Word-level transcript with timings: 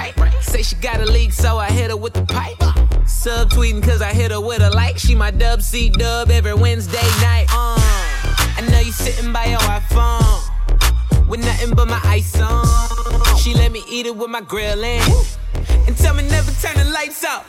right. 0.00 0.42
Say 0.42 0.62
she 0.62 0.76
got 0.76 1.00
a 1.00 1.04
leak, 1.04 1.32
so 1.32 1.58
I 1.58 1.70
hit 1.70 1.90
her 1.90 1.96
with 1.96 2.14
the 2.14 2.24
pipe. 2.24 2.58
Subtweeting 3.04 3.82
cause 3.82 4.00
I 4.02 4.12
hit 4.12 4.30
her 4.30 4.40
with 4.40 4.62
a 4.62 4.70
like. 4.70 4.98
She 4.98 5.14
my 5.14 5.30
dub 5.30 5.62
C 5.62 5.90
dub 5.90 6.30
every 6.30 6.54
Wednesday 6.54 7.08
night. 7.20 7.46
Uh, 7.50 7.76
I 8.56 8.66
know 8.70 8.80
you 8.80 8.92
sitting 8.92 9.32
by 9.32 9.46
your 9.46 9.58
iPhone 9.60 11.28
with 11.28 11.40
nothing 11.40 11.74
but 11.74 11.88
my 11.88 12.00
ice 12.04 12.40
on. 12.40 12.66
She 13.38 13.54
let 13.54 13.72
me 13.72 13.82
eat 13.88 14.06
it 14.06 14.16
with 14.16 14.30
my 14.30 14.40
grill 14.40 14.82
in. 14.82 15.02
And 15.86 15.96
tell 15.96 16.14
me 16.14 16.22
never 16.28 16.50
turn 16.52 16.76
the 16.76 16.90
lights 16.92 17.24
off. 17.24 17.46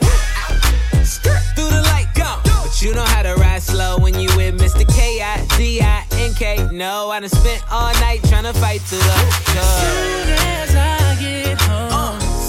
Through 1.55 1.69
the 1.69 1.81
light 1.83 2.07
go. 2.15 2.39
But 2.43 2.81
you 2.81 2.93
know 2.93 3.03
how 3.03 3.23
to 3.23 3.35
ride 3.35 3.61
slow 3.61 3.97
when 3.99 4.19
you 4.19 4.29
with 4.35 4.59
Mr. 4.59 4.87
K-I-D-I-N-K. 4.95 6.69
No, 6.71 7.09
I 7.11 7.19
done 7.19 7.29
spent 7.29 7.63
all 7.71 7.93
night 7.95 8.23
trying 8.23 8.43
to 8.43 8.53
fight 8.53 8.81
through 8.81 8.99
the. 8.99 9.61
Soon 9.81 10.29
as 10.29 10.75
I 10.75 11.17
get 11.19 11.61
home, 11.61 11.90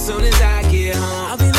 Soon 0.05 0.25
as 0.25 0.43
I 0.43 0.63
get 0.69 0.97
home. 0.97 1.52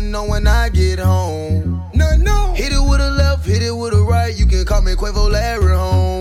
Nothing 0.00 0.14
on 0.14 0.28
when 0.28 0.46
I 0.46 0.68
get 0.68 0.98
home. 0.98 1.82
Nothing 1.94 2.24
no. 2.24 2.52
Hit 2.54 2.72
it 2.72 2.80
with 2.80 3.00
a 3.00 3.10
left, 3.10 3.44
hit 3.46 3.62
it 3.62 3.72
with 3.72 3.94
a 3.94 4.02
right. 4.02 4.36
You 4.36 4.46
can 4.46 4.64
call 4.64 4.82
me 4.82 4.94
Quavo 4.94 5.30
Larry 5.30 5.74
home. 5.74 6.18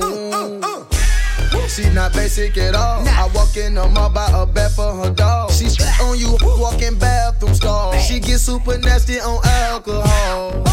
She 1.67 1.87
not 1.89 2.13
basic 2.13 2.57
at 2.57 2.73
all. 2.73 3.07
I 3.07 3.29
walk 3.35 3.55
in 3.55 3.75
the 3.75 3.87
mall, 3.89 4.09
buy 4.09 4.31
a 4.33 4.45
bed 4.47 4.71
for 4.71 4.93
her 4.95 5.11
dog. 5.11 5.51
She 5.51 5.69
shit 5.69 5.99
on 6.01 6.17
you, 6.17 6.35
walking 6.41 6.97
bathroom 6.97 7.53
stall. 7.53 7.93
She 7.99 8.19
get 8.19 8.39
super 8.39 8.77
nasty 8.79 9.19
on 9.19 9.45
alcohol. 9.45 10.63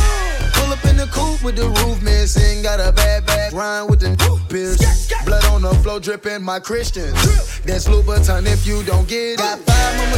Pull 0.55 0.73
up 0.73 0.83
in 0.87 0.97
the 0.97 1.09
coupe 1.13 1.43
with 1.43 1.57
the 1.57 1.69
roof 1.69 2.01
missing. 2.01 2.63
Got 2.63 2.81
a 2.81 2.93
bad 2.93 3.27
bag, 3.27 3.53
rhyme 3.53 3.89
with 3.89 4.01
the 4.01 4.17
pierce. 4.49 5.13
Blood 5.27 5.45
on 5.47 5.63
the 5.63 5.75
floor, 5.83 6.01
dripping 6.01 6.43
my 6.43 6.59
Christians. 6.61 7.13
That's 7.65 7.87
Louboutin 7.87 8.47
if 8.47 8.67
you 8.67 8.83
don't 8.85 9.07
get 9.07 9.35
it. 9.35 9.39
Got 9.39 9.59
five 9.61 9.97
mama 9.99 10.17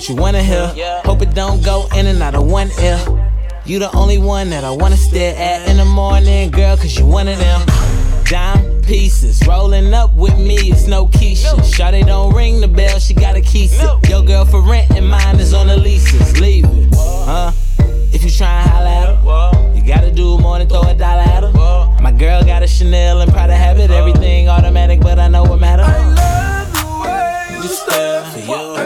what 0.00 0.08
you 0.08 0.14
wanna 0.14 0.42
hear. 0.42 0.66
Hope 1.04 1.20
it 1.20 1.34
don't 1.34 1.62
go 1.62 1.86
in 1.94 2.06
and 2.06 2.22
out 2.22 2.34
of 2.34 2.50
one 2.50 2.70
ear. 2.80 2.98
You 3.66 3.78
the 3.78 3.94
only 3.94 4.16
one 4.16 4.48
that 4.48 4.64
I 4.64 4.70
wanna 4.70 4.96
stare 4.96 5.36
at 5.36 5.68
in 5.68 5.76
the 5.76 5.84
morning, 5.84 6.50
girl, 6.50 6.74
cause 6.78 6.98
you 6.98 7.04
one 7.04 7.28
of 7.28 7.38
them. 7.38 7.60
Dime 8.24 8.80
pieces, 8.80 9.46
rolling 9.46 9.92
up 9.92 10.14
with 10.14 10.38
me, 10.38 10.54
it's 10.70 10.86
no 10.86 11.06
Keisha. 11.06 11.54
Shawty 11.74 12.06
don't 12.06 12.34
ring 12.34 12.62
the 12.62 12.68
bell, 12.68 12.98
she 12.98 13.12
got 13.12 13.36
a 13.36 13.42
key. 13.42 13.68
Your 14.08 14.24
girl 14.24 14.46
for 14.46 14.62
rent 14.62 14.90
and 14.92 15.06
mine 15.06 15.38
is 15.38 15.52
on 15.52 15.66
the 15.66 15.76
leases. 15.76 16.40
Leave 16.40 16.64
it, 16.64 16.88
huh? 16.94 17.52
If 18.10 18.24
you 18.24 18.30
try 18.30 18.62
and 18.62 18.70
holla 18.70 18.90
at 18.90 19.62
her, 19.62 19.74
you 19.76 19.86
gotta 19.86 20.10
do 20.10 20.38
more 20.38 20.58
than 20.58 20.66
throw 20.66 20.80
a 20.80 20.94
dollar 20.94 21.20
at 21.20 21.42
her. 21.42 22.00
My 22.00 22.10
girl 22.10 22.42
got 22.42 22.62
a 22.62 22.66
Chanel 22.66 23.20
and 23.20 23.30
proud 23.30 23.48
Prada 23.48 23.54
habit, 23.54 23.90
everything 23.90 24.48
automatic, 24.48 25.00
but 25.00 25.18
I 25.18 25.28
know 25.28 25.42
what 25.42 25.60
matter. 25.60 25.82
I 25.82 26.14
love 26.14 26.72
the 26.72 26.86
way 27.04 27.56
you 27.58 27.62
You 27.64 27.68
stare 27.68 28.24
for 28.24 28.38
you. 28.38 28.79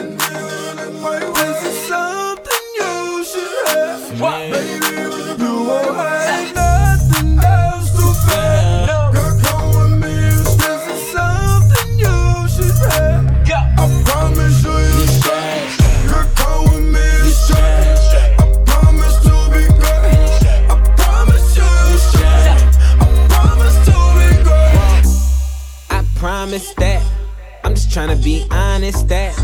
I'm 26.54 27.74
just 27.74 27.92
trying 27.92 28.16
to 28.16 28.22
be 28.22 28.46
honest 28.48 29.08
that 29.08 29.36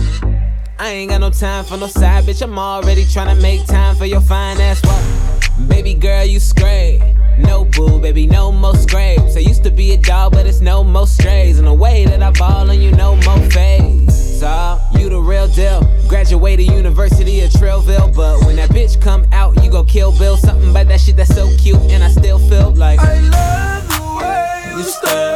I 0.78 0.90
ain't 0.90 1.10
got 1.10 1.20
no 1.20 1.30
time 1.30 1.64
for 1.64 1.76
no 1.76 1.88
side 1.88 2.22
bitch. 2.22 2.40
I'm 2.40 2.56
already 2.56 3.04
trying 3.04 3.34
to 3.34 3.42
make 3.42 3.66
time 3.66 3.96
for 3.96 4.06
your 4.06 4.20
fine 4.20 4.60
ass. 4.60 4.80
What? 4.84 5.68
Baby 5.68 5.94
girl, 5.94 6.24
you 6.24 6.38
scrape. 6.38 7.02
No 7.36 7.64
boo, 7.64 8.00
baby, 8.00 8.28
no 8.28 8.52
more 8.52 8.76
scrapes. 8.76 9.36
I 9.36 9.40
used 9.40 9.64
to 9.64 9.72
be 9.72 9.92
a 9.92 9.96
dog, 9.96 10.34
but 10.34 10.46
it's 10.46 10.60
no 10.60 10.84
more 10.84 11.08
strays. 11.08 11.58
In 11.58 11.64
the 11.64 11.74
way 11.74 12.04
that 12.04 12.22
I 12.22 12.30
ball 12.30 12.70
on 12.70 12.80
you, 12.80 12.92
no 12.92 13.16
more 13.16 13.40
phase. 13.50 14.40
Oh, 14.44 14.80
you 14.92 15.08
the 15.08 15.18
real 15.18 15.48
deal. 15.48 15.80
Graduated 16.06 16.68
University 16.68 17.40
of 17.40 17.50
Trillville, 17.50 18.14
but 18.14 18.46
when 18.46 18.54
that 18.54 18.70
bitch 18.70 19.02
come 19.02 19.26
out, 19.32 19.60
you 19.64 19.70
go 19.72 19.82
kill 19.82 20.16
Bill. 20.16 20.36
Something 20.36 20.70
about 20.70 20.86
that 20.86 21.00
shit 21.00 21.16
that's 21.16 21.34
so 21.34 21.50
cute, 21.56 21.80
and 21.90 22.04
I 22.04 22.08
still 22.08 22.38
feel 22.38 22.70
like 22.70 23.00
I 23.00 23.18
love 23.18 23.88
the 23.88 24.00
way 24.16 24.76
you 24.76 24.84
stare. 24.84 25.29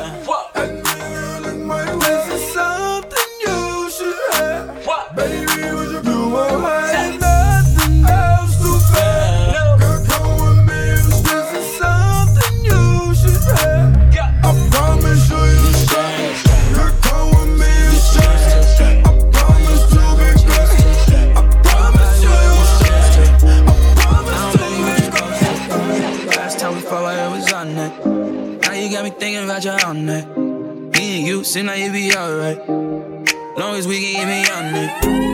Long 33.74 33.88
we 33.88 33.98
get 33.98 34.28
me 34.28 34.48
on 34.52 34.76
it. 34.76 35.33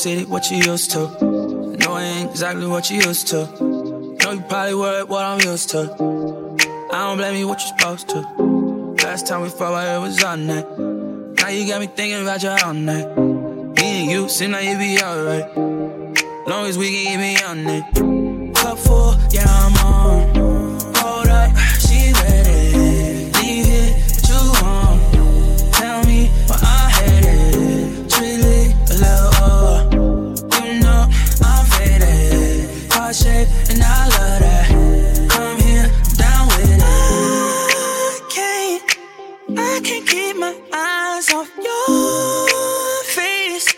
City, 0.00 0.24
what 0.24 0.50
you 0.50 0.56
used 0.56 0.92
to. 0.92 1.08
Know 1.20 1.92
I 1.92 2.04
ain't 2.04 2.30
exactly 2.30 2.66
what 2.66 2.90
you 2.90 3.02
used 3.02 3.28
to. 3.28 3.44
Know 3.44 4.32
you 4.32 4.40
probably 4.48 4.74
worried 4.74 5.10
what 5.10 5.26
I'm 5.26 5.40
used 5.40 5.68
to. 5.70 5.80
I 6.90 6.98
don't 7.04 7.18
blame 7.18 7.36
you, 7.36 7.46
what 7.46 7.60
you 7.60 7.66
supposed 7.66 8.08
to. 8.08 8.20
Last 9.04 9.26
time 9.26 9.42
we 9.42 9.50
fought, 9.50 9.74
I 9.74 9.98
was 9.98 10.24
on 10.24 10.46
that. 10.46 10.66
Now 10.78 11.48
you 11.48 11.66
got 11.66 11.82
me 11.82 11.86
thinking 11.88 12.22
about 12.22 12.42
you 12.42 12.48
all 12.48 12.72
night. 12.72 13.14
Me 13.76 14.00
and 14.00 14.10
you, 14.10 14.28
seem 14.30 14.52
like 14.52 14.64
you 14.64 14.78
be 14.78 15.02
alright. 15.02 15.54
Long 16.48 16.64
as 16.64 16.78
we 16.78 17.04
can 17.04 17.04
get 17.04 17.18
me 17.18 17.42
on 17.42 17.66
it. 17.66 18.54
Cup 18.54 18.78
full, 18.78 19.16
yeah, 19.30 19.44
I'm 19.46 19.86
on. 19.86 20.29
And 33.70 33.82
I 33.82 34.08
love 34.08 34.40
that. 34.40 34.66
Come 35.30 35.58
here, 35.60 35.86
I'm 35.86 36.16
down 36.16 36.46
with 36.48 36.70
it. 36.74 36.82
I 36.82 38.20
can't, 38.30 38.82
I 39.58 39.80
can't 39.82 40.06
keep 40.08 40.36
my 40.36 40.54
eyes 40.72 41.30
off 41.32 41.50
your 41.56 43.04
face. 43.04 43.74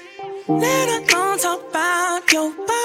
Let 0.49 1.09
don't 1.09 1.41
talk 1.41 1.61
about 1.71 2.33
your 2.33 2.51
body. 2.53 2.82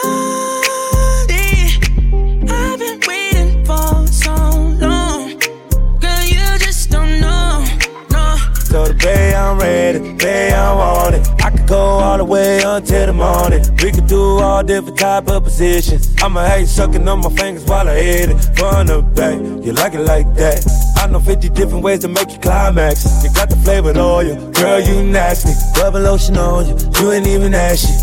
Ready, 9.68 10.14
bay 10.14 10.52
I 10.52 10.74
want 10.74 11.16
it. 11.16 11.28
I 11.44 11.50
could 11.52 11.68
go 11.68 11.78
all 11.78 12.18
the 12.18 12.25
way 12.25 12.62
until 12.64 13.06
the 13.08 13.14
morning. 13.14 13.62
We 13.84 13.92
could 13.92 14.08
do 14.08 14.22
all 14.40 14.64
different 14.64 14.98
type 14.98 15.27
of 15.27 15.44
positions. 15.44 16.03
I'ma 16.22 16.46
hate 16.46 16.68
sucking 16.68 17.08
on 17.08 17.20
my 17.20 17.30
fingers 17.30 17.65
while 17.65 17.88
I 17.88 17.96
hit 18.00 18.30
it 18.30 18.39
from 18.58 18.88
the 18.88 19.01
back. 19.01 19.38
You 19.65 19.74
like 19.74 19.94
it 19.94 20.06
like 20.13 20.27
that? 20.36 20.60
I 20.98 21.08
know 21.08 21.20
50 21.20 21.50
different 21.50 21.84
ways 21.84 22.00
to 22.00 22.08
make 22.08 22.32
you 22.32 22.39
climax. 22.39 23.24
You 23.24 23.30
got 23.34 23.50
the 23.50 23.58
flavored 23.58 23.98
oil, 23.98 24.36
girl, 24.51 24.80
you 24.80 25.03
nasty. 25.03 25.53
Rubber 25.80 26.00
lotion 26.00 26.38
on 26.38 26.65
you, 26.68 26.75
you 27.00 27.12
ain't 27.12 27.27
even 27.27 27.53
ashy. 27.53 27.94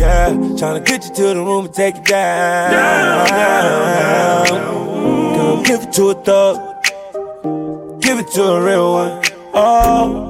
Yeah, 0.00 0.30
tryna 0.58 0.84
get 0.84 1.04
you 1.04 1.14
to 1.14 1.22
the 1.34 1.42
room 1.48 1.66
and 1.66 1.74
take 1.74 1.96
it 1.96 2.04
down. 2.04 2.72
down, 2.72 3.28
down, 3.28 4.46
down. 4.46 5.34
Girl, 5.36 5.62
give 5.62 5.82
it 5.82 5.92
to 5.92 6.02
a 6.10 6.14
thug. 6.24 6.56
Give 8.00 8.18
it 8.18 8.28
to 8.34 8.42
a 8.42 8.64
real 8.64 8.92
one. 8.92 9.22
Oh. 9.52 10.29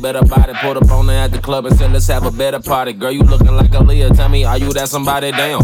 Got 0.00 0.16
a 0.16 0.18
way 0.18 0.20
better 0.20 0.26
body. 0.26 0.52
Pulled 0.60 0.76
up 0.76 0.90
on 0.90 1.08
her 1.08 1.14
at 1.14 1.32
the 1.32 1.38
club 1.38 1.66
and 1.66 1.76
said, 1.76 1.92
let's 1.92 2.06
have 2.08 2.24
a 2.24 2.30
better 2.30 2.60
party. 2.60 2.92
Girl, 2.92 3.10
you 3.10 3.22
looking 3.22 3.54
like 3.56 3.72
a 3.74 3.82
Leah. 3.82 4.10
Tell 4.10 4.28
me, 4.28 4.44
are 4.44 4.58
you 4.58 4.72
that 4.72 4.88
somebody 4.88 5.30
Damn. 5.30 5.62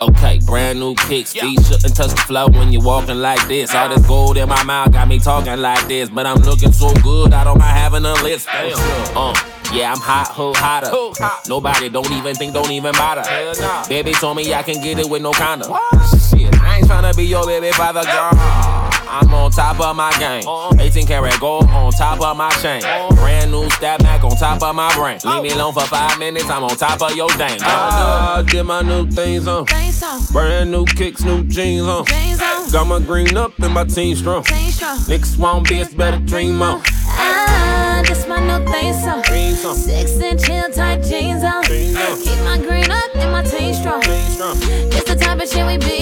Okay, 0.00 0.38
brand 0.46 0.78
new 0.78 0.94
kicks, 0.94 1.32
feet 1.32 1.60
shouldn't 1.64 1.96
touch 1.96 2.10
the 2.10 2.22
floor 2.26 2.48
when 2.50 2.72
you're 2.72 2.82
walking 2.82 3.16
like 3.16 3.46
this. 3.48 3.74
All 3.74 3.88
this 3.88 4.06
gold 4.06 4.36
in 4.36 4.48
my 4.48 4.62
mouth 4.62 4.92
got 4.92 5.08
me 5.08 5.18
talking 5.18 5.60
like 5.60 5.88
this, 5.88 6.08
but 6.08 6.24
I'm 6.24 6.38
looking 6.42 6.70
so 6.70 6.92
good, 7.02 7.32
I 7.32 7.42
don't 7.42 7.58
mind 7.58 7.76
having 7.76 8.04
a 8.04 8.14
list. 8.22 8.46
Damn. 8.46 8.78
Uh, 9.16 9.34
yeah, 9.72 9.92
I'm 9.92 9.98
hot, 9.98 10.32
who 10.36 10.52
hotter. 10.54 10.90
Hot. 10.90 11.48
Nobody 11.48 11.88
don't 11.88 12.10
even 12.12 12.36
think, 12.36 12.54
don't 12.54 12.70
even 12.70 12.92
bother. 12.92 13.22
Hell 13.22 13.54
nah. 13.60 13.88
Baby 13.88 14.12
told 14.12 14.36
me 14.36 14.54
I 14.54 14.62
can 14.62 14.80
get 14.82 15.00
it 15.00 15.10
with 15.10 15.20
no 15.20 15.32
condom. 15.32 15.72
Shit, 16.30 16.54
I 16.62 16.76
ain't 16.78 16.86
trying 16.86 17.10
to 17.10 17.16
be 17.16 17.24
your 17.24 17.44
baby 17.44 17.72
father, 17.72 18.04
girl. 18.04 18.77
I'm 19.10 19.32
on 19.32 19.50
top 19.50 19.80
of 19.80 19.96
my 19.96 20.12
game. 20.18 20.44
18 20.78 21.06
karat 21.06 21.40
gold 21.40 21.64
on 21.64 21.92
top 21.92 22.20
of 22.20 22.36
my 22.36 22.50
chain. 22.60 22.82
Brand 23.16 23.50
new 23.50 23.68
stab 23.70 24.02
back 24.02 24.22
on 24.22 24.36
top 24.36 24.62
of 24.62 24.74
my 24.74 24.94
brain. 24.94 25.18
Leave 25.24 25.42
me 25.42 25.50
alone 25.50 25.72
for 25.72 25.86
five 25.86 26.18
minutes, 26.18 26.48
I'm 26.50 26.62
on 26.64 26.76
top 26.76 27.00
of 27.02 27.16
your 27.16 27.28
dang. 27.30 27.58
I 27.62 28.44
did 28.46 28.64
my 28.64 28.82
new 28.82 29.10
things 29.10 29.48
on. 29.48 29.64
Brand 30.32 30.70
new 30.70 30.84
kicks, 30.84 31.22
new 31.24 31.42
jeans 31.44 31.86
on. 31.86 32.04
Got 32.70 32.86
my 32.86 33.00
green 33.00 33.36
up 33.36 33.58
and 33.58 33.72
my 33.72 33.84
team 33.84 34.14
strong. 34.14 34.44
Niggas 34.44 35.38
won't 35.38 35.68
be, 35.68 35.80
it's 35.80 35.94
better 35.94 36.18
dream 36.18 36.60
on. 36.60 36.82
Ah, 37.20 38.02
this 38.06 38.26
my 38.28 38.38
new 38.40 38.64
thing 38.70 38.92
song. 38.94 39.22
Six 39.74 40.18
inch 40.20 40.46
heel 40.46 40.68
tight 40.70 41.02
jeans 41.02 41.42
on. 41.42 41.64
Keep 41.64 42.38
my 42.44 42.58
green 42.58 42.90
up 42.90 43.16
and 43.16 43.32
my 43.32 43.42
team 43.42 43.74
strong. 43.74 44.00
This 44.02 45.04
the 45.04 45.16
type 45.16 45.40
of 45.40 45.48
shit 45.48 45.66
we 45.66 45.78
be 45.78 45.97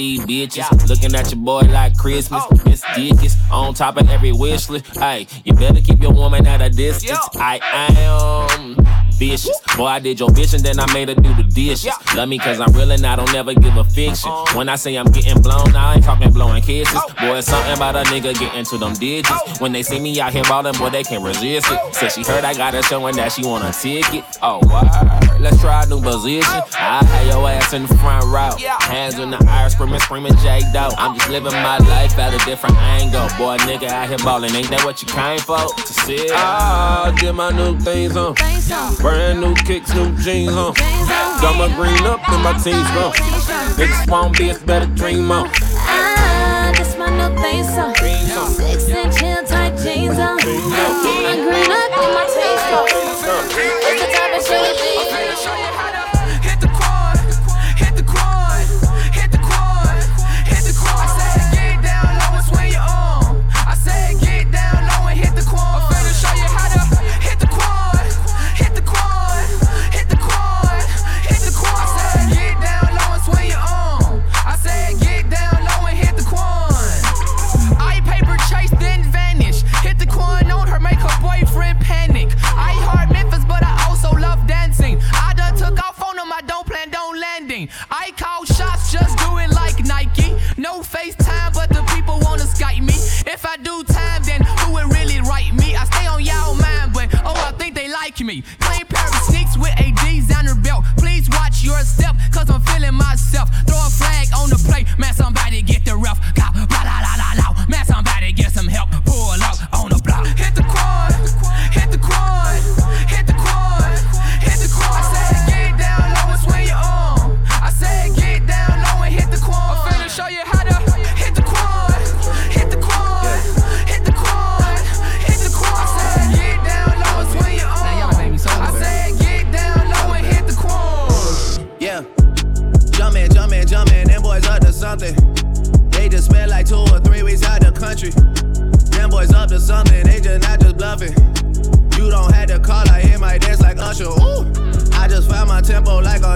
these 0.00 0.20
bitches 0.20 0.88
looking 0.88 1.14
at 1.14 1.30
your 1.30 1.40
boy 1.40 1.60
like 1.60 1.94
Christmas. 1.94 2.42
Oh. 2.50 2.62
Miss 2.64 2.82
Dickies 2.94 3.36
on 3.52 3.74
top 3.74 3.98
of 3.98 4.08
every 4.08 4.32
wish 4.32 4.70
list. 4.70 4.86
Hey, 4.96 5.26
you 5.44 5.52
better 5.52 5.82
keep 5.82 6.00
your 6.00 6.12
woman 6.12 6.46
at 6.46 6.62
a 6.62 6.70
distance. 6.70 7.18
I 7.34 7.60
am 7.62 8.89
vicious. 9.20 9.60
Boy, 9.76 9.84
I 9.84 9.98
did 10.00 10.18
your 10.18 10.30
bitch 10.30 10.54
and 10.54 10.64
then 10.64 10.80
I 10.80 10.90
made 10.94 11.08
her 11.10 11.14
do 11.14 11.32
the 11.34 11.42
dishes. 11.42 11.92
Love 12.16 12.28
me 12.28 12.38
cause 12.38 12.58
I'm 12.58 12.72
real 12.72 12.90
and 12.90 13.06
I 13.06 13.16
don't 13.16 13.30
never 13.32 13.52
give 13.52 13.76
a 13.76 13.84
fiction. 13.84 14.30
Uh-huh. 14.30 14.56
When 14.56 14.68
I 14.68 14.76
say 14.76 14.96
I'm 14.96 15.10
getting 15.12 15.40
blown, 15.42 15.76
I 15.76 15.94
ain't 15.94 16.04
talking 16.04 16.32
blowing 16.32 16.62
kisses. 16.62 16.96
Oh. 16.96 17.06
Boy, 17.20 17.36
it's 17.38 17.48
something 17.48 17.76
about 17.76 17.94
a 17.96 18.02
nigga 18.10 18.32
getting 18.38 18.64
to 18.64 18.78
them 18.78 18.94
digits. 18.94 19.30
Oh. 19.30 19.54
When 19.58 19.72
they 19.72 19.82
see 19.82 20.00
me 20.00 20.18
out 20.20 20.32
here 20.32 20.42
ballin', 20.44 20.74
boy, 20.78 20.88
they 20.88 21.04
can't 21.04 21.22
resist 21.22 21.70
it. 21.70 21.78
Oh. 21.80 21.92
Said 21.92 22.12
she 22.12 22.22
heard 22.24 22.44
I 22.44 22.54
got 22.54 22.72
her 22.72 22.82
showing 22.82 23.14
that 23.16 23.32
she 23.32 23.44
want 23.44 23.62
a 23.62 23.72
ticket. 23.78 24.24
Oh, 24.42 24.58
wow. 24.64 25.20
Let's 25.38 25.60
try 25.60 25.84
a 25.84 25.86
new 25.86 26.00
position. 26.00 26.62
I 26.72 27.04
had 27.04 27.26
your 27.28 27.46
ass 27.48 27.72
in 27.74 27.82
the 27.82 27.94
front 27.98 28.24
row. 28.24 28.56
Hands 28.88 29.18
in 29.18 29.30
the 29.30 29.40
air, 29.48 29.68
screaming, 29.68 30.00
screaming 30.00 30.36
J 30.38 30.60
Doe. 30.72 30.90
I'm 30.96 31.14
just 31.14 31.28
living 31.28 31.52
my 31.52 31.78
life 31.78 32.18
at 32.18 32.32
a 32.32 32.44
different 32.44 32.76
angle. 32.76 33.28
Boy, 33.36 33.56
nigga 33.68 33.88
out 33.88 34.08
here 34.08 34.18
ballin', 34.18 34.54
ain't 34.56 34.70
that 34.70 34.84
what 34.84 35.02
you 35.02 35.08
came 35.08 35.38
for? 35.40 35.58
To 35.58 35.92
see? 35.92 36.28
I 36.32 37.14
did 37.20 37.34
my 37.34 37.50
new 37.50 37.78
things 37.80 38.16
on. 38.16 38.34
Brand 39.10 39.40
new 39.40 39.56
kicks, 39.56 39.92
new 39.92 40.16
jeans 40.18 40.52
on. 40.52 40.72
Got 41.42 41.56
my 41.58 41.66
green 41.74 42.06
up 42.06 42.20
and 42.28 42.44
my 42.44 42.52
team 42.52 42.78
strong. 42.86 43.12
Niggas 43.74 44.08
won't 44.08 44.38
be, 44.38 44.50
it's 44.50 44.62
better 44.62 44.86
dream 44.86 45.32
on. 45.32 45.50
Ah, 45.78 46.72
this 46.78 46.96
my 46.96 47.10
new 47.10 47.36
thing 47.42 47.64
song. 47.64 47.92
Six 47.96 48.88
inch 48.88 49.48
tight 49.48 49.76
jeans 49.78 50.16
on. 50.16 50.38
Keep 50.38 51.24
my 51.26 51.34
green 51.42 51.72
up 51.72 51.98
and 51.98 52.14
my 52.14 52.24
team 52.32 52.56
strong. 52.94 53.09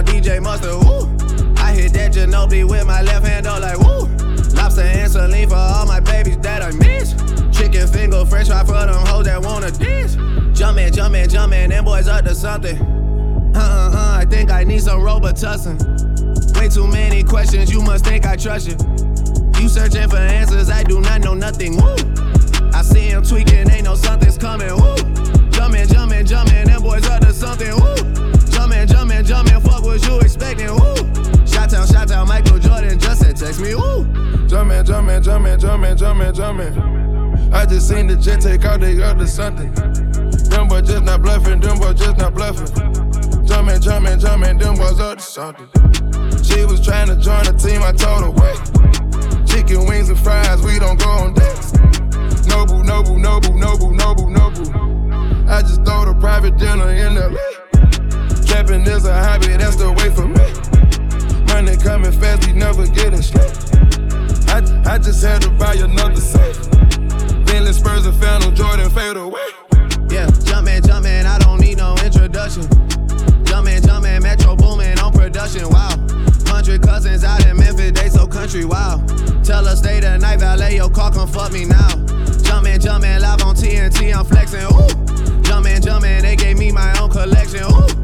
DJ 0.05 0.41
Mustard. 0.41 0.71
Ooh. 0.71 1.05
I 1.57 1.73
hit 1.73 1.93
that 1.93 2.13
Ginobili 2.13 2.69
with 2.69 2.85
my 2.85 3.01
left 3.01 3.25
hand, 3.25 3.45
though, 3.45 3.59
like 3.59 3.77
woo. 3.79 4.07
Lobster 4.55 4.81
and 4.81 5.11
saline 5.11 5.49
for 5.49 5.55
all 5.55 5.85
my 5.85 5.99
babies 5.99 6.37
that 6.39 6.61
I 6.61 6.71
miss. 6.71 7.13
Chicken 7.57 7.87
finger, 7.87 8.25
fresh 8.25 8.47
fry 8.47 8.63
for 8.63 8.73
them 8.73 9.05
hoes 9.07 9.25
that 9.25 9.41
wanna 9.41 9.71
dance. 9.71 10.15
Jumpin', 10.57 10.93
jumpin', 10.93 11.29
jumpin', 11.29 11.69
them 11.69 11.85
boys 11.85 12.07
up 12.07 12.23
to 12.25 12.35
something. 12.35 12.77
Uh 13.55 13.59
uh 13.59 13.91
uh, 13.93 14.17
I 14.21 14.25
think 14.25 14.51
I 14.51 14.63
need 14.63 14.81
some 14.81 15.01
Robitussin. 15.01 15.77
Way 16.57 16.69
too 16.69 16.87
many 16.87 17.23
questions, 17.23 17.71
you 17.71 17.81
must 17.81 18.05
think 18.05 18.25
I 18.25 18.35
trust 18.35 18.67
you. 18.67 18.75
You 19.61 19.69
searching 19.69 20.09
for 20.09 20.17
answers, 20.17 20.69
I 20.69 20.83
do 20.83 21.01
not 21.01 21.21
know 21.21 21.33
nothing. 21.33 21.77
Woo! 21.77 21.95
I 22.73 22.81
see 22.81 23.07
him 23.07 23.23
tweaking, 23.23 23.69
ain't 23.69 23.83
no 23.83 23.95
something's 23.95 24.37
coming. 24.37 24.69
Woo! 24.69 24.95
Jumpin', 25.51 25.87
jumpin', 25.87 26.25
jumpin', 26.25 26.67
them 26.67 26.81
boys 26.81 27.07
up 27.07 27.21
to 27.21 27.33
something. 27.33 27.71
Woo! 27.75 28.24
Jumpin', 28.65 28.87
jumpin', 28.87 29.23
jumpin', 29.23 29.61
fuck 29.61 29.83
what 29.83 30.03
you 30.07 30.19
expecting. 30.21 30.71
Woo! 30.71 30.95
Shot 31.45 31.69
town, 31.69 31.85
shot 31.85 32.07
town, 32.07 32.27
Michael 32.27 32.57
Jordan 32.57 32.97
just 32.97 33.21
said 33.21 33.37
text 33.37 33.61
me. 33.61 33.75
Woo! 33.75 34.05
Jumpin', 34.47 34.83
jumpin', 34.83 35.21
jumpin', 35.21 35.59
jumpin', 35.59 35.95
jumpin', 35.95 36.33
jumpin'. 36.33 37.53
I 37.53 37.67
just 37.67 37.87
seen 37.87 38.07
the 38.07 38.15
jet 38.15 38.41
take 38.41 38.65
out, 38.65 38.79
they 38.79 38.95
to 38.95 39.27
something. 39.27 39.71
Them 40.49 40.67
boys 40.67 40.87
just 40.87 41.03
not 41.03 41.21
bluffing, 41.21 41.59
them 41.59 41.77
boys 41.77 41.93
just 41.93 42.17
not 42.17 42.33
bluffing. 42.33 42.65
Jumpin', 43.45 43.79
jumpin', 43.81 44.19
jumpin', 44.19 44.57
them 44.57 44.75
boys 44.77 44.99
up 44.99 45.19
to 45.19 45.23
something. 45.23 45.69
She 46.41 46.65
was 46.65 46.83
trying 46.83 47.09
to 47.09 47.17
join 47.17 47.45
the 47.45 47.53
team, 47.53 47.83
I 47.83 47.91
told 47.91 48.23
her, 48.23 48.31
wait. 48.31 49.45
Chicken 49.47 49.85
wings 49.85 50.09
and 50.09 50.17
fries, 50.17 50.63
we 50.63 50.79
don't 50.79 50.97
go 50.97 51.09
on 51.09 51.35
dates. 51.35 51.71
Noble, 52.47 52.83
noble, 52.83 53.19
noble, 53.19 53.53
noble, 53.53 53.91
noble, 53.91 54.27
noble. 54.27 55.51
I 55.51 55.61
just 55.61 55.85
throw 55.85 56.05
the 56.05 56.17
private 56.19 56.57
dinner 56.57 56.89
in 56.89 57.13
LA. 57.13 57.54
Trapping 58.55 58.87
is 58.87 59.03
a 59.03 59.13
hobby, 59.13 59.47
that's 59.57 59.75
the 59.75 59.91
way 59.91 60.07
for 60.15 60.31
me. 60.31 60.47
Money 61.51 61.75
coming 61.75 62.13
fast, 62.13 62.47
we 62.47 62.53
never 62.53 62.87
getting 62.87 63.21
straight. 63.21 63.51
I, 64.47 64.63
I 64.87 64.97
just 64.97 65.21
had 65.21 65.41
to 65.41 65.49
buy 65.59 65.73
another 65.73 66.15
safe. 66.15 66.55
Bentley 67.43 67.73
Spurs 67.73 68.05
and 68.05 68.15
Phantom 68.15 68.55
Jordan 68.55 68.89
fade 68.91 69.17
away. 69.17 69.43
Yeah, 70.07 70.31
jumpin', 70.47 70.81
jumpin', 70.87 71.25
I 71.25 71.37
don't 71.39 71.59
need 71.59 71.79
no 71.79 71.97
introduction. 72.01 72.63
Jumpin', 73.43 73.83
jumpin', 73.83 74.23
Metro 74.23 74.55
boomin' 74.55 74.99
on 74.99 75.11
production, 75.11 75.67
wow. 75.67 75.91
Hundred 76.47 76.81
cousins 76.81 77.25
out 77.25 77.45
in 77.45 77.57
Memphis, 77.57 77.91
they 77.91 78.07
so 78.07 78.25
country, 78.25 78.63
wow. 78.63 79.03
Tell 79.43 79.65
her 79.65 79.75
stay 79.75 79.99
the 79.99 80.17
night, 80.17 80.39
valet 80.39 80.77
your 80.77 80.89
car, 80.89 81.11
come 81.11 81.27
fuck 81.27 81.51
me 81.51 81.65
now. 81.65 81.89
Jumpin', 82.47 82.79
jumpin', 82.79 83.19
live 83.19 83.43
on 83.43 83.53
TNT, 83.53 84.15
I'm 84.15 84.23
flexin', 84.23 84.63
ooh. 84.71 85.41
Jumpin', 85.43 85.81
jumpin', 85.81 86.21
they 86.21 86.37
gave 86.37 86.57
me 86.57 86.71
my 86.71 86.97
own 87.01 87.09
collection, 87.09 87.61
ooh. 87.65 87.94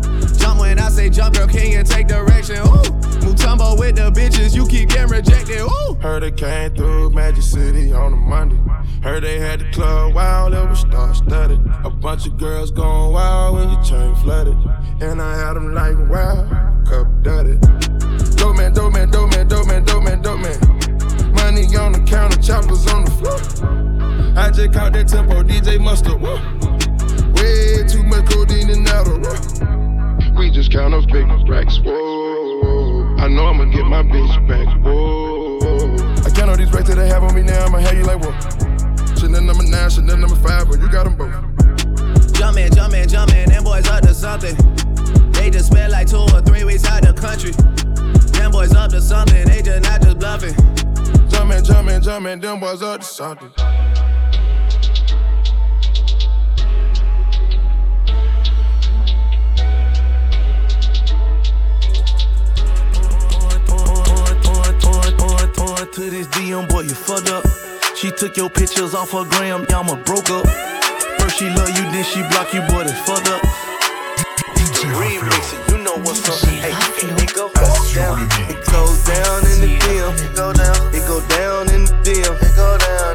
Say 1.01 1.10
jump, 1.10 1.34
girl, 1.34 1.48
can 1.48 1.72
you 1.72 1.84
take 1.84 2.08
direction, 2.08 2.58
ooh. 2.58 2.86
Mutombo 3.25 3.75
with 3.79 3.96
the 3.96 4.12
bitches, 4.12 4.55
you 4.55 4.67
keep 4.67 4.89
getting 4.89 5.10
rejected, 5.10 5.60
ooh. 5.62 5.96
Heard 6.00 6.22
it 6.22 6.38
came 6.38 6.75
through 6.75 7.10
Magic 7.10 7.41
City 7.41 7.91
on 7.91 8.13
a 8.13 8.15
Monday. 8.15 8.60
Heard 9.01 9.24
they 9.24 9.39
had 9.39 9.62
the 9.62 9.72
club 9.72 10.13
wild, 10.13 10.53
it 10.53 10.70
was 10.70 10.81
star 10.81 11.15
studded. 11.15 11.60
A 11.84 11.89
bunch 11.89 12.27
of 12.27 12.38
girls 12.38 12.70
going 12.70 13.13
wild 13.13 13.55
when 13.55 13.72
your 13.72 13.81
chain 13.81 14.13
flooded. 14.17 14.55
And 15.01 15.20
I 15.20 15.36
had 15.39 15.55
them 15.55 15.74
like 15.74 15.98
wow, 16.08 16.46
cup 16.88 17.08
dirty. 17.24 17.58
Dope 18.36 18.58
man, 18.58 18.72
dope 18.72 18.93
man, 18.93 19.10
dope 19.10 19.31
man, 19.31 19.48
dope 19.48 19.65
man, 19.65 19.84
dope 19.84 20.03
man, 20.03 20.22
dope 20.22 20.39
man. 20.39 20.60
Money 21.34 21.65
on 21.77 21.93
the 21.93 22.05
counter, 22.05 22.39
choppers 22.39 22.86
on 22.93 23.05
the 23.05 23.12
floor. 23.17 24.38
I 24.38 24.51
just 24.51 24.72
caught 24.72 24.93
that 24.93 25.08
tempo, 25.08 25.41
DJ 25.41 25.81
Mustard. 25.81 26.22
Way 26.22 27.88
too 27.89 28.03
much 28.03 28.29
codeine 28.29 28.70
in 28.70 28.86
Adderall. 28.86 29.81
We 30.42 30.50
just 30.50 30.72
count 30.72 30.96
up 30.96 31.06
big 31.06 31.28
racks. 31.48 31.78
Whoa. 31.78 33.16
I 33.20 33.28
know 33.28 33.46
I'ma 33.46 33.66
get 33.66 33.86
my 33.86 34.02
bitch 34.02 34.48
back. 34.48 34.68
Whoa. 34.84 35.60
I 36.26 36.32
count 36.32 36.50
all 36.50 36.58
these 36.58 36.74
racks 36.74 36.90
that 36.90 36.96
they 36.96 37.08
have 37.10 37.22
on 37.22 37.36
me 37.36 37.44
now, 37.44 37.64
I'ma 37.66 37.78
have 37.78 37.94
you 37.94 38.06
like 38.06 38.22
what? 38.22 38.34
Chanel 39.20 39.44
number 39.44 39.62
nine, 39.62 39.92
Chanel 39.92 40.18
number 40.18 40.36
five, 40.38 40.68
but 40.68 40.80
you 40.80 40.90
got 40.90 41.04
them 41.04 41.16
both. 41.16 42.34
Jumpin', 42.34 42.74
jumpin', 42.74 43.08
jumpin', 43.08 43.50
them 43.50 43.64
boys 43.64 43.88
up 43.88 44.02
to 44.02 44.16
something. 44.16 44.56
They 45.34 45.52
just 45.52 45.68
spent 45.68 45.92
like 45.92 46.10
two 46.10 46.18
or 46.18 46.42
three 46.42 46.64
weeks 46.64 46.86
out 46.86 47.04
the 47.04 47.14
country. 47.14 47.52
Them 48.32 48.50
boys 48.50 48.74
up 48.74 48.90
to 48.90 49.00
something, 49.00 49.46
they 49.46 49.62
just 49.62 49.84
not 49.84 50.02
just 50.02 50.18
bluffing. 50.18 50.56
Jumpin', 51.30 51.64
jumpin', 51.64 52.02
jumpin', 52.02 52.40
them 52.40 52.60
boys 52.60 52.82
up 52.82 53.02
to 53.02 53.06
something. 53.06 53.52
To 65.86 66.10
this 66.10 66.28
DM, 66.28 66.70
boy, 66.70 66.82
you 66.82 66.94
fucked 66.94 67.30
up. 67.30 67.46
She 67.96 68.12
took 68.12 68.38
your 68.38 68.50
pictures 68.50 68.94
off 68.94 69.12
her 69.12 69.26
gram, 69.26 69.66
y'all 69.70 69.84
broke 70.04 70.30
up. 70.30 70.46
First 71.20 71.40
she 71.40 71.50
love 71.50 71.70
you, 71.70 71.84
then 71.90 72.04
she 72.04 72.22
block 72.30 72.54
you, 72.54 72.62
boy, 72.62 72.84
that's 72.84 73.00
fucked 73.02 73.28
up. 73.28 73.42
Remix 74.94 75.54
it, 75.54 75.72
you 75.72 75.84
know 75.84 75.98
what's 76.04 76.28
up. 76.28 76.50
Hey, 76.50 76.72
it 76.72 77.34
go 77.34 77.50
down, 77.94 78.28
it 78.50 78.66
goes 78.72 79.04
down 79.06 79.46
in 79.52 79.62
the 79.62 79.78
DM. 79.80 80.14
It 80.22 80.36
go 80.36 80.54
down, 80.54 80.94
it 80.94 81.08
go 81.08 81.20
down 81.28 81.70
in 81.74 81.86
the 81.86 81.94
DM. 82.04 82.36
It 82.36 82.40
go 82.40 82.46
it 82.46 82.56
go 82.56 82.78
down. 82.78 83.11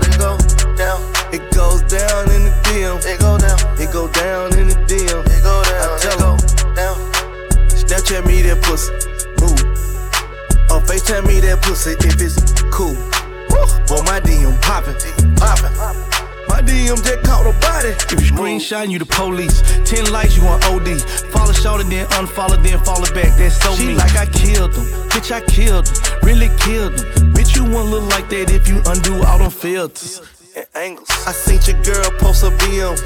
Screenshot, 18.66 18.90
you 18.90 18.98
the 18.98 19.06
police. 19.06 19.62
Ten 19.88 20.10
likes, 20.12 20.36
you 20.36 20.42
on 20.44 20.62
OD. 20.64 21.00
Follow 21.30 21.52
short 21.52 21.86
then 21.86 22.06
unfollow, 22.18 22.60
then 22.62 22.78
follow 22.84 23.06
back. 23.14 23.36
That's 23.38 23.60
so 23.60 23.74
she 23.74 23.88
me. 23.88 23.94
like 23.94 24.16
I 24.16 24.26
killed 24.26 24.74
him. 24.74 24.84
Bitch, 25.10 25.30
I 25.32 25.40
killed 25.40 25.88
him. 25.88 25.96
Really 26.22 26.48
killed 26.58 26.94
him. 26.98 27.32
Bitch, 27.32 27.56
you 27.56 27.64
won't 27.64 27.90
look 27.90 28.04
like 28.10 28.28
that 28.30 28.50
if 28.50 28.68
you 28.68 28.82
undo 28.86 29.22
all 29.24 29.38
them 29.38 29.50
filters 29.50 30.22
and 30.56 30.66
angles. 30.74 31.08
I 31.26 31.32
seen 31.32 31.60
your 31.66 31.82
girl 31.82 32.10
post 32.18 32.42
a 32.42 32.50
BM. 32.50 32.96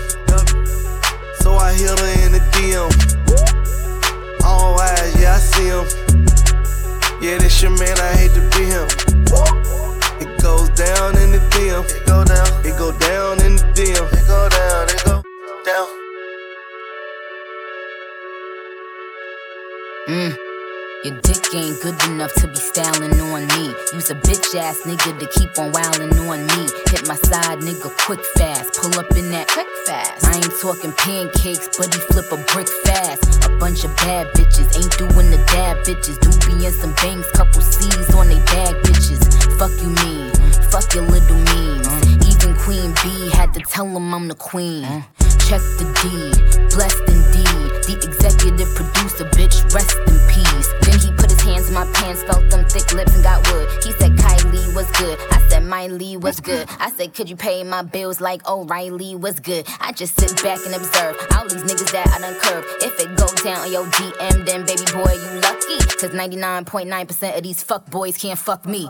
So 1.42 1.54
I 1.54 1.72
hit 1.72 1.98
her 1.98 2.26
in 2.26 2.32
the 2.32 2.42
DM. 2.56 2.90
All 4.44 4.78
eyes, 4.80 5.20
yeah, 5.20 5.34
I 5.34 5.38
see 5.38 5.68
him. 5.68 5.84
Yeah, 7.22 7.38
this 7.38 7.60
your 7.60 7.72
man, 7.72 7.98
I 7.98 8.12
hate 8.16 8.32
to 8.32 8.40
be 8.56 8.64
him. 8.64 8.88
It 10.20 10.40
goes 10.40 10.68
down 10.70 11.16
in 11.18 11.32
the 11.32 11.40
DM. 11.52 11.84
It 11.84 12.06
go 12.06 12.24
down. 12.24 12.48
It 12.64 12.78
go 12.78 12.92
down 12.98 13.40
in 13.44 13.56
the 13.56 13.64
DM. 13.74 14.12
It 14.12 14.26
go 14.26 14.48
down. 14.48 14.88
It 14.88 15.04
go 15.04 15.29
down. 15.64 15.86
Mm. 20.08 20.36
Your 21.04 21.20
dick 21.20 21.54
ain't 21.54 21.80
good 21.80 22.02
enough 22.04 22.32
to 22.34 22.46
be 22.46 22.56
styling 22.56 23.18
on 23.20 23.46
me. 23.56 23.74
Use 23.92 24.10
a 24.10 24.14
bitch 24.14 24.54
ass 24.54 24.82
nigga 24.82 25.18
to 25.18 25.26
keep 25.26 25.58
on 25.58 25.72
wildin' 25.72 26.12
on 26.28 26.46
me. 26.46 26.68
Hit 26.90 27.06
my 27.08 27.14
side 27.14 27.58
nigga 27.60 27.90
quick 28.04 28.20
fast. 28.36 28.80
Pull 28.80 28.98
up 28.98 29.10
in 29.16 29.30
that 29.30 29.48
quick 29.48 29.68
fast. 29.86 30.26
I 30.26 30.36
ain't 30.36 30.60
talking 30.60 30.92
pancakes, 30.92 31.68
but 31.78 31.94
he 31.94 32.00
flip 32.12 32.30
a 32.32 32.36
brick 32.52 32.68
fast. 32.84 33.44
A 33.44 33.56
bunch 33.58 33.84
of 33.84 33.96
bad 33.96 34.28
bitches 34.34 34.76
ain't 34.76 34.96
doing 34.98 35.30
the 35.30 35.42
dab 35.48 35.78
bitches. 35.84 36.18
Doobie 36.18 36.66
and 36.66 36.74
some 36.74 36.94
bangs, 36.94 37.26
couple 37.32 37.60
C's 37.60 38.14
on 38.14 38.28
they 38.28 38.40
bag 38.52 38.76
bitches. 38.84 39.22
Fuck 39.58 39.72
you 39.80 39.90
mean, 40.04 40.30
fuck 40.70 40.92
your 40.94 41.04
little 41.04 41.36
memes. 41.36 41.89
Queen 42.70 42.94
B 43.02 43.30
had 43.30 43.52
to 43.54 43.58
tell 43.58 43.84
him 43.84 44.14
I'm 44.14 44.28
the 44.28 44.36
queen. 44.36 44.84
Check 45.50 45.58
the 45.82 45.90
deed, 45.98 46.38
blessed 46.70 47.02
indeed. 47.02 47.66
The 47.82 47.98
executive 47.98 48.70
producer, 48.76 49.24
bitch, 49.34 49.58
rest 49.74 49.98
in 50.06 50.14
peace. 50.30 50.70
Then 50.86 51.00
he 51.02 51.10
put 51.18 51.32
his 51.32 51.40
hands 51.40 51.66
in 51.66 51.74
my 51.74 51.84
pants, 51.90 52.22
felt 52.22 52.48
them 52.48 52.64
thick 52.66 52.94
lips 52.94 53.12
and 53.12 53.24
got 53.24 53.42
wood. 53.50 53.66
He 53.82 53.90
said 53.98 54.12
Kylie 54.12 54.72
was 54.72 54.88
good. 54.92 55.18
I 55.32 55.42
said 55.48 55.64
Miley 55.64 56.16
was 56.16 56.38
good. 56.38 56.68
I 56.78 56.92
said, 56.92 57.12
could 57.12 57.28
you 57.28 57.34
pay 57.34 57.64
my 57.64 57.82
bills 57.82 58.20
like 58.20 58.48
O'Reilly 58.48 59.16
was 59.16 59.40
good? 59.40 59.66
I 59.80 59.90
just 59.90 60.14
sit 60.14 60.40
back 60.40 60.60
and 60.64 60.72
observe 60.72 61.16
all 61.34 61.48
these 61.48 61.64
niggas 61.64 61.90
that 61.90 62.06
I 62.06 62.20
done 62.20 62.38
curved. 62.38 62.68
If 62.82 63.00
it 63.00 63.16
go 63.18 63.26
down 63.42 63.66
on 63.66 63.72
your 63.72 63.86
DM, 63.98 64.46
then 64.46 64.64
baby 64.64 64.86
boy, 64.94 65.10
you 65.18 65.40
lucky. 65.42 65.78
Cause 65.98 66.14
99.9% 66.14 67.36
of 67.36 67.42
these 67.42 67.64
fuck 67.64 67.90
boys 67.90 68.16
can't 68.16 68.38
fuck 68.38 68.64
me. 68.64 68.88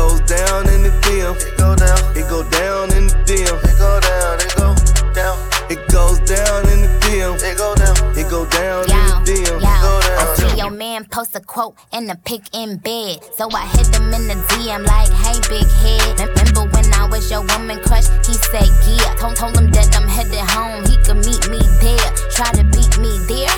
It 0.00 0.08
goes 0.08 0.20
down 0.20 0.66
in 0.70 0.82
the 0.82 0.88
DM. 1.04 1.36
It 1.36 1.58
go 1.58 1.76
down. 1.76 2.00
It 2.16 2.26
go 2.26 2.40
down 2.48 2.88
in 2.96 3.08
the 3.08 3.20
DM. 3.28 3.52
It 3.68 3.76
go 3.76 4.00
down. 4.00 4.40
It 4.40 4.56
go 4.56 4.72
down. 5.12 5.36
It 5.68 5.88
goes 5.92 6.18
down 6.24 6.64
in 6.72 6.80
the 6.80 6.90
DM. 7.04 7.36
It 7.44 7.58
go 7.58 7.74
down. 7.74 7.96
It 8.16 8.30
go 8.30 8.46
down 8.46 8.88
in 8.88 8.88
the 8.88 9.20
DM. 9.28 9.60
It 9.60 9.60
go 9.60 10.00
down. 10.00 10.16
I 10.16 10.34
see 10.40 10.56
your 10.56 10.70
man 10.70 11.04
post 11.04 11.36
a 11.36 11.40
quote 11.40 11.76
and 11.92 12.10
a 12.10 12.16
pic 12.16 12.48
in 12.54 12.78
bed. 12.78 13.20
So 13.36 13.50
I 13.52 13.66
hit 13.76 13.94
him 13.94 14.08
in 14.14 14.26
the 14.26 14.40
DM 14.48 14.86
like, 14.88 15.12
hey, 15.20 15.36
big 15.52 15.68
head. 15.84 16.18
Remember 16.18 16.64
when 16.72 16.88
I 16.94 17.06
was 17.06 17.30
your 17.30 17.44
woman 17.44 17.78
crush? 17.84 18.08
He 18.26 18.32
said, 18.32 18.72
yeah. 18.88 19.14
Told, 19.20 19.36
told 19.36 19.58
him 19.58 19.70
that 19.72 19.94
I'm 19.94 20.08
headed 20.08 20.40
home. 20.48 20.80
He 20.88 20.96
could 21.04 21.20
meet 21.20 21.44
me 21.52 21.60
there. 21.84 22.08
Try 22.32 22.50
to 22.56 22.64
beat 22.64 22.96
me 22.96 23.20
there. 23.28 23.52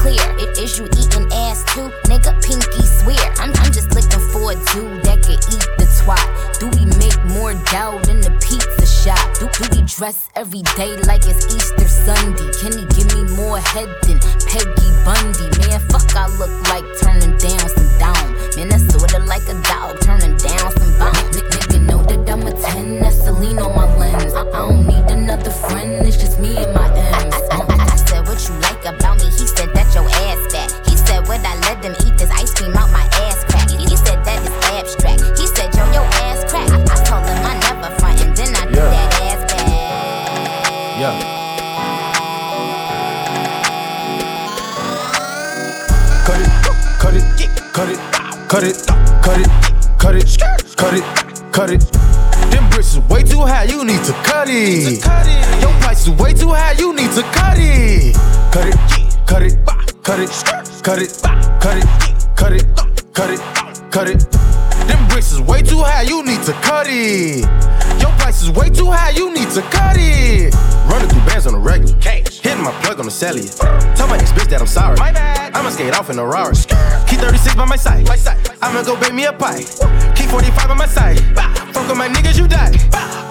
Clear. 0.00 0.24
It 0.40 0.56
is 0.56 0.78
you 0.78 0.88
eating 0.96 1.28
ass 1.28 1.60
too, 1.74 1.92
nigga? 2.08 2.32
Pinky 2.40 2.80
swear. 2.88 3.20
I'm, 3.36 3.52
I'm 3.60 3.70
just 3.70 3.92
looking 3.92 4.24
for 4.32 4.52
a 4.52 4.56
dude 4.72 5.04
that 5.04 5.20
could 5.20 5.36
eat 5.52 5.66
the 5.76 5.84
twat. 6.00 6.24
Do 6.56 6.72
we 6.72 6.88
make 6.96 7.20
more 7.36 7.52
dough 7.68 8.00
than 8.08 8.24
the 8.24 8.32
pizza 8.40 8.88
shop? 8.88 9.20
Do, 9.36 9.44
do 9.60 9.68
we 9.76 9.84
dress 9.84 10.30
every 10.36 10.62
day 10.72 10.96
like 11.04 11.28
it's 11.28 11.44
Easter 11.52 11.84
Sunday? 11.84 12.48
Can 12.64 12.80
he 12.80 12.84
give 12.96 13.12
me 13.12 13.28
more 13.36 13.60
head 13.60 13.92
than 14.08 14.16
Peggy 14.48 14.88
Bundy? 15.04 15.52
Man, 15.68 15.76
fuck, 15.92 16.08
I 16.16 16.32
look 16.40 16.54
like 16.72 16.88
turning 17.04 17.36
down 17.36 17.68
some 17.68 17.92
down. 18.00 18.24
Man, 18.56 18.72
that's 18.72 18.88
sorta 18.88 19.20
like 19.28 19.44
a 19.52 19.56
dog 19.68 20.00
turning 20.00 20.32
down 20.40 20.68
some 20.80 20.92
bone. 20.96 21.28
Nigga 21.28 21.76
know 21.84 22.00
that 22.08 22.24
I'm 22.24 22.48
a 22.48 22.52
10, 22.56 23.00
that's 23.00 23.20
Celine 23.20 23.58
on 23.60 23.76
my 23.76 23.84
lens. 24.00 24.32
I, 24.32 24.48
I 24.48 24.64
don't 24.64 24.86
need 24.86 25.04
another 25.12 25.52
friend, 25.52 26.08
it's 26.08 26.16
just 26.16 26.40
me 26.40 26.56
and 26.56 26.72
my 26.72 26.88
M's. 26.88 27.36
I, 27.52 27.60
I, 27.68 27.84
I 27.84 27.96
said, 27.96 28.24
what 28.24 28.40
you 28.48 28.54
like 28.64 28.80
about 28.88 29.18
me? 29.20 29.28
He 29.28 29.46
said, 29.46 29.68
that 29.74 29.79
them 31.82 31.94
eat 32.06 32.16
this 32.18 32.30
ice 32.30 32.52
cream 32.54 32.76
out 32.76 32.90
my 32.90 33.04
ass 33.26 33.44
crack? 33.44 33.70
He, 33.70 33.76
he 33.84 33.96
said, 33.96 34.24
that 34.24 34.40
is 34.42 34.52
abstract. 34.76 35.38
He 35.38 35.46
said, 35.46 35.72
yo, 35.74 35.84
your 35.92 36.04
ass 36.28 36.44
crack. 36.50 36.68
I, 36.70 36.80
I 36.80 36.96
told 37.04 37.24
him 37.26 37.38
I 37.44 37.54
never 37.60 37.90
front, 37.98 38.20
and 38.22 38.36
then 38.36 38.54
I 38.56 38.66
do 38.66 38.74
Yeah. 38.76 38.90
that 38.90 39.10
ass 39.22 39.40
back. 39.52 39.66
Yeah. 41.00 41.40
Cut 46.26 46.40
it, 46.40 46.50
cut 47.00 47.14
it, 47.14 47.24
cut 47.72 47.88
it, 47.88 47.98
cut 48.48 48.62
it, 48.64 48.76
cut 49.22 49.38
it, 49.40 49.48
cut 49.98 50.14
it, 50.14 50.38
cut 50.76 50.94
it, 50.94 51.04
cut 51.52 51.70
it. 51.70 51.80
Them 52.52 52.68
bricks 52.70 52.94
is 52.94 52.98
way 53.08 53.22
too 53.22 53.40
high, 53.40 53.64
you 53.64 53.84
need 53.84 54.02
to 54.04 54.12
cut 54.24 54.48
it. 54.48 55.04
Your 55.60 55.72
price 55.80 56.06
is 56.06 56.10
way 56.10 56.32
too 56.34 56.48
high, 56.50 56.72
you 56.72 56.94
need 56.94 57.10
to 57.12 57.22
cut 57.32 57.56
it. 57.58 58.14
Cut 58.52 58.66
it, 58.66 58.76
cut 59.26 59.42
it, 59.42 59.58
cut 60.02 60.20
it, 60.20 60.30
cut 60.82 60.98
it, 61.02 61.20
cut 61.60 61.76
it, 61.76 61.84
cut 62.36 62.52
it, 62.52 62.64
cut 63.12 63.30
it, 63.30 63.40
cut 63.90 64.08
it. 64.08 64.30
Them 64.88 65.08
bricks 65.08 65.32
is 65.32 65.40
way 65.40 65.62
too 65.62 65.78
high, 65.78 66.02
you 66.02 66.24
need 66.24 66.42
to 66.42 66.52
cut 66.52 66.86
it. 66.88 67.40
Your 68.00 68.10
price 68.18 68.42
is 68.42 68.50
way 68.50 68.70
too 68.70 68.90
high, 68.90 69.10
you 69.10 69.32
need 69.32 69.50
to 69.50 69.62
cut 69.62 69.96
it. 69.98 70.54
Running 70.88 71.08
through 71.08 71.26
bands 71.26 71.46
on 71.46 71.52
the 71.52 71.58
regular. 71.58 71.94
Hitting 72.00 72.64
my 72.64 72.72
plug 72.82 72.98
on 72.98 73.04
the 73.04 73.10
cellular. 73.10 73.48
Tell 73.94 74.08
my 74.08 74.16
ex 74.16 74.32
bitch 74.32 74.48
that 74.48 74.60
I'm 74.60 74.66
sorry. 74.66 74.96
My 74.98 75.12
bad. 75.12 75.54
I'ma 75.54 75.70
skate 75.70 75.94
off 75.94 76.08
in 76.08 76.18
a 76.18 76.24
Rari. 76.24 76.54
Keep 77.06 77.20
36 77.20 77.54
by 77.54 77.64
my 77.66 77.76
side. 77.76 78.08
My 78.08 78.16
side. 78.16 78.38
I'ma 78.62 78.82
go 78.82 78.98
bake 78.98 79.12
me 79.12 79.24
a 79.26 79.32
pie. 79.32 79.64
Keep 80.30 80.38
45 80.38 80.70
on 80.70 80.78
my 80.78 80.86
side. 80.86 81.18
Fuck 81.74 81.88
with 81.88 81.98
my 81.98 82.06
niggas, 82.06 82.38
you 82.38 82.46
die. 82.46 82.70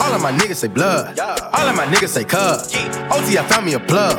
All 0.01 0.13
of 0.13 0.21
my 0.21 0.33
niggas 0.33 0.57
say 0.57 0.67
blood. 0.67 1.17
All 1.17 1.65
of 1.65 1.73
my 1.73 1.85
niggas 1.85 2.09
say 2.09 2.25
cuz. 2.25 2.75
OT, 3.07 3.37
I 3.37 3.45
found 3.47 3.65
me 3.65 3.73
a 3.73 3.79
plug. 3.79 4.17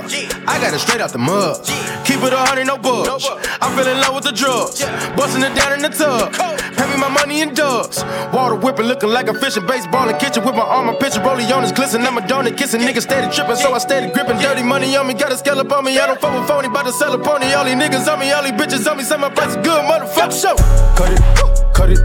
I 0.49 0.57
got 0.59 0.73
it 0.73 0.79
straight 0.79 1.03
out 1.03 1.13
the 1.13 1.19
mud. 1.19 1.61
Keep 2.07 2.25
it 2.25 2.33
a 2.33 2.39
hundred, 2.39 2.65
no 2.67 2.79
budge. 2.79 3.27
I 3.61 3.69
fell 3.77 3.87
in 3.87 4.01
love 4.01 4.15
with 4.15 4.25
the 4.25 4.33
drugs. 4.33 4.81
Busting 5.15 5.43
it 5.43 5.55
down 5.55 5.75
in 5.75 5.83
the 5.83 5.91
tub. 5.91 6.33
Pay 6.33 6.89
me 6.89 6.97
my 6.97 7.11
money 7.11 7.43
in 7.43 7.53
dubs. 7.53 8.03
Water 8.33 8.55
whipping, 8.55 8.87
looking 8.87 9.11
like 9.11 9.29
a 9.29 9.35
fishing 9.35 9.67
baseball 9.67 10.09
in 10.09 10.17
kitchen 10.17 10.43
with 10.43 10.55
my 10.55 10.65
arm, 10.65 10.87
my 10.87 10.95
picture 10.95 11.21
rolling 11.21 11.53
on 11.53 11.63
his 11.63 11.73
glisten. 11.73 12.01
I'm 12.01 12.17
a 12.17 12.23
donut 12.23 12.57
kissing, 12.57 12.81
niggas 12.81 13.03
steady 13.03 13.31
tripping, 13.31 13.57
so 13.57 13.75
I 13.75 13.79
steady 13.79 14.11
gripping. 14.11 14.39
Dirty 14.39 14.63
money 14.63 14.97
on 14.97 15.07
me, 15.07 15.13
got 15.13 15.31
a 15.31 15.37
scallop 15.37 15.71
on 15.71 15.85
me. 15.85 15.99
I 15.99 16.07
don't 16.07 16.19
fuck 16.19 16.33
with 16.33 16.49
phony, 16.49 16.69
bout 16.69 16.85
to 16.87 16.93
sell 16.93 17.13
a 17.13 17.19
pony. 17.19 17.53
All 17.53 17.67
these 17.67 17.75
niggas 17.75 18.11
on 18.11 18.21
me, 18.21 18.33
all 18.33 18.43
these 18.43 18.53
bitches 18.53 18.91
on 18.91 18.97
me. 18.97 19.05
Say 19.05 19.19
my 19.19 19.29
price 19.29 19.51
is 19.51 19.57
good, 19.57 19.85
motherfucker. 19.85 20.33
Show. 20.33 20.57
Cut 20.97 21.13
it, 21.13 21.60
cut 21.81 21.89
it, 21.89 21.99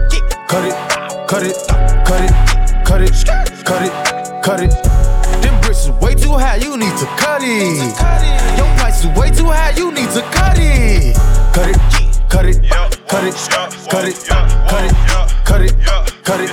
cut 0.48 0.64
it, 0.64 0.74
cut 1.28 1.42
it, 1.42 1.56
cut 2.06 2.22
it, 2.22 2.32
cut 2.86 3.02
it, 3.02 3.12
cut 3.66 3.82
it, 3.82 4.42
cut 4.42 4.60
it. 4.62 4.70
Them 5.42 5.60
bricks 5.60 5.84
is 5.84 5.90
way 6.00 6.14
too 6.14 6.32
high, 6.32 6.56
you 6.56 6.78
need 6.78 6.96
to 6.96 7.04
cut 7.20 7.42
it. 7.44 7.76
Your 8.56 8.66
price 8.78 9.04
is 9.04 9.10
way 9.18 9.30
too 9.30 9.44
high, 9.52 9.76
you 9.76 9.92
need 9.92 10.08
to 10.12 10.22
cut 10.32 10.56
it. 10.56 11.14
Cut 11.52 11.68
it, 11.68 11.76
cut 12.30 12.46
it, 12.46 12.56
cut 13.06 13.24
it, 13.24 13.34
cut 13.52 13.68
it, 13.68 13.76
cut 13.92 14.08
it, 14.08 14.16
cut 15.44 15.60
it, 15.60 15.74
cut 16.24 16.40
it, 16.40 16.50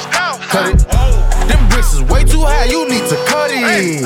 cut 0.51 0.67
it. 0.67 1.47
Them 1.47 1.69
bricks 1.69 1.93
is 1.93 2.01
way 2.01 2.25
too 2.25 2.43
high, 2.43 2.65
you 2.65 2.89
need 2.89 3.07
to 3.07 3.15
cut 3.23 3.51
it. 3.53 4.01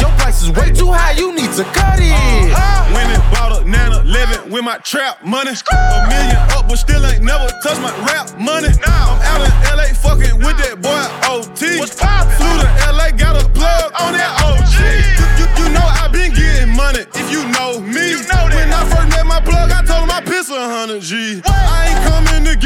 Your 0.00 0.10
price 0.16 0.42
is 0.42 0.50
way 0.52 0.72
too 0.72 0.90
high, 0.90 1.12
you 1.12 1.34
need 1.34 1.52
to 1.60 1.64
cut 1.76 1.98
it. 2.00 2.56
Went 2.94 3.10
and 3.12 3.22
bought 3.30 3.60
a 3.60 3.68
Nana 3.68 4.00
11 4.00 4.50
with 4.50 4.64
my 4.64 4.78
trap 4.78 5.22
money. 5.22 5.50
A 5.50 6.08
million 6.08 6.55
but 6.68 6.76
still 6.76 7.04
ain't 7.06 7.22
never 7.22 7.46
touched 7.62 7.80
my 7.80 7.94
rap 8.06 8.30
money. 8.38 8.68
I'm 8.84 9.18
out 9.22 9.40
in 9.42 9.52
LA 9.70 9.94
fucking 9.94 10.36
with 10.38 10.58
that 10.58 10.82
boy 10.82 11.02
OT. 11.30 11.78
What's 11.78 11.94
Flew 11.94 12.54
to 12.60 12.68
LA, 12.90 13.10
got 13.14 13.38
a 13.38 13.48
plug 13.50 13.92
on 14.00 14.12
that 14.12 14.32
OG. 14.42 14.76
You, 15.18 15.26
you, 15.38 15.46
you 15.58 15.66
know 15.72 15.86
I 15.86 16.08
been 16.08 16.32
getting 16.32 16.74
money 16.74 17.06
if 17.14 17.26
you 17.30 17.46
know 17.54 17.80
me. 17.80 18.18
when 18.18 18.72
I 18.72 18.82
first 18.90 19.08
met 19.10 19.26
my 19.26 19.40
plug, 19.40 19.70
I 19.70 19.82
told 19.84 20.04
him 20.04 20.10
I 20.10 20.20
piss 20.20 20.50
a 20.50 20.58
hundred 20.58 21.02
G. 21.02 21.40
I 21.44 21.44
ain't 21.44 21.44
coming 21.44 21.66
to 21.66 21.75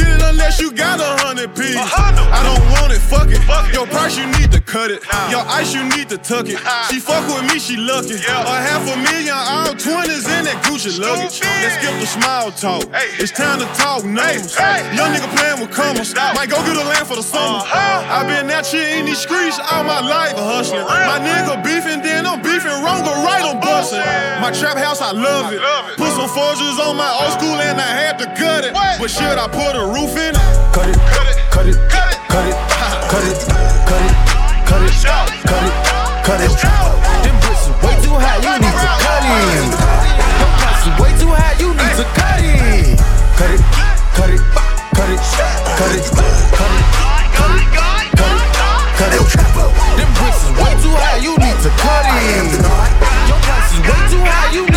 get 0.01 0.17
it 0.17 0.23
unless 0.23 0.61
you 0.61 0.73
got 0.73 1.01
a 1.01 1.11
hundred 1.23 1.55
P. 1.55 1.77
I 1.77 2.41
don't 2.47 2.65
want 2.75 2.93
it, 2.93 3.01
fuck 3.01 3.29
it. 3.29 3.43
Fuck 3.45 3.73
Your 3.73 3.87
price, 3.87 4.17
you 4.17 4.27
need 4.39 4.51
to 4.53 4.61
cut 4.61 4.91
it. 4.91 5.03
Your 5.31 5.45
ice, 5.47 5.75
you 5.75 5.85
need 5.97 6.09
to 6.09 6.19
tuck 6.19 6.49
it. 6.49 6.59
She 6.89 7.01
fuck 7.01 7.27
with 7.29 7.45
me, 7.53 7.59
she 7.59 7.77
lucky. 7.77 8.17
Yeah. 8.17 8.47
A 8.47 8.57
half 8.63 8.85
a 8.89 8.97
million, 8.97 9.37
all 9.37 9.75
twenties 9.77 10.27
in 10.27 10.45
that 10.49 10.63
Gucci 10.65 10.99
luggage. 10.99 11.41
Let's 11.63 11.77
skip 11.77 11.95
the 12.01 12.09
small 12.09 12.51
talk. 12.53 12.85
It's 13.21 13.33
time 13.33 13.59
to 13.61 13.69
talk 13.77 14.05
numbers. 14.05 14.57
Young 14.97 15.13
nigga 15.13 15.29
playing 15.37 15.61
with 15.61 15.73
commas. 15.73 16.15
Might 16.15 16.49
go 16.49 16.59
get 16.65 16.77
a 16.77 16.87
land 16.87 17.07
for 17.07 17.17
the 17.17 17.27
summer. 17.27 17.61
i 17.67 18.25
been 18.27 18.47
that 18.49 18.67
shit 18.67 18.99
in 18.99 19.07
these 19.07 19.19
streets 19.19 19.59
all 19.59 19.85
my 19.85 20.01
life 20.01 20.37
hustling. 20.37 20.85
My 20.85 21.19
nigga 21.21 21.63
beefing, 21.63 22.03
then 22.03 22.27
I'm 22.27 22.41
beefing 22.43 22.73
wrong 22.85 23.03
or 23.05 23.17
right, 23.27 23.43
I'm 23.43 23.61
busting. 23.61 24.01
My 24.41 24.51
trap 24.51 24.77
house, 24.79 25.01
I 25.01 25.13
love 25.13 25.53
it. 25.53 25.61
Love 25.61 25.91
it. 25.91 25.97
Put 25.99 26.13
some 26.15 26.31
forges 26.31 26.79
on 26.79 26.97
my 26.97 27.11
old 27.23 27.35
school 27.39 27.59
and 27.59 27.81
I 27.81 27.91
had 27.91 28.19
to 28.19 28.27
cut 28.39 28.65
it. 28.65 28.73
But 28.73 29.11
should 29.11 29.39
I 29.39 29.49
put 29.49 29.75
a 29.75 29.85
roof 29.91 30.15
in 30.15 30.31
it? 30.31 30.39
Cut 30.71 30.87
it, 30.87 30.95
cut 31.11 31.27
it, 31.27 31.35
cut 31.51 31.67
it, 31.67 31.79
cut 31.91 32.07
it, 32.07 32.15
cut 32.31 32.47
it, 32.47 32.55
cut 33.11 33.27
it, 33.27 33.43
cut 33.91 34.07
it, 34.07 34.15
cut 34.71 34.87
it, 34.87 34.95
cut 35.43 35.67
it, 35.67 35.75
cut 36.23 36.41
it. 36.41 36.53
Them 37.27 37.37
bricks 37.43 37.67
is 37.67 37.75
way 37.83 37.95
too 37.99 38.15
high, 38.15 38.39
you 38.39 38.55
need 38.63 38.71
to 38.71 38.87
cut 39.03 39.27
it. 39.27 39.67
Your 40.39 40.51
price 40.63 40.87
is 40.87 40.95
way 40.95 41.11
too 41.19 41.31
high, 41.35 41.59
you 41.59 41.75
need 41.75 41.95
to 41.99 42.07
cut 42.15 42.39
it. 42.39 43.03
Cut 43.35 43.51
it, 43.51 43.63
cut 44.15 44.31
it, 44.31 44.41
cut 44.95 45.11
it, 45.11 45.19
cut 45.75 45.91
it, 45.91 46.07
cut 46.15 46.31
it, 46.31 46.47
cut 46.55 46.71
it, 46.71 46.87
cut 47.35 47.51
it, 47.51 47.67
cut 48.95 49.11
it. 49.11 49.27
Them 49.99 50.11
bricks 50.15 50.47
is 50.47 50.55
way 50.55 50.71
too 50.79 50.95
high, 50.95 51.19
you 51.19 51.35
need 51.35 51.59
to 51.67 51.71
cut 51.83 52.07
it. 52.15 52.63
Your 53.27 53.43
price 53.43 53.75
is 53.75 53.83
way 53.83 54.01
too 54.07 54.23
high, 54.23 54.55
you 54.55 54.70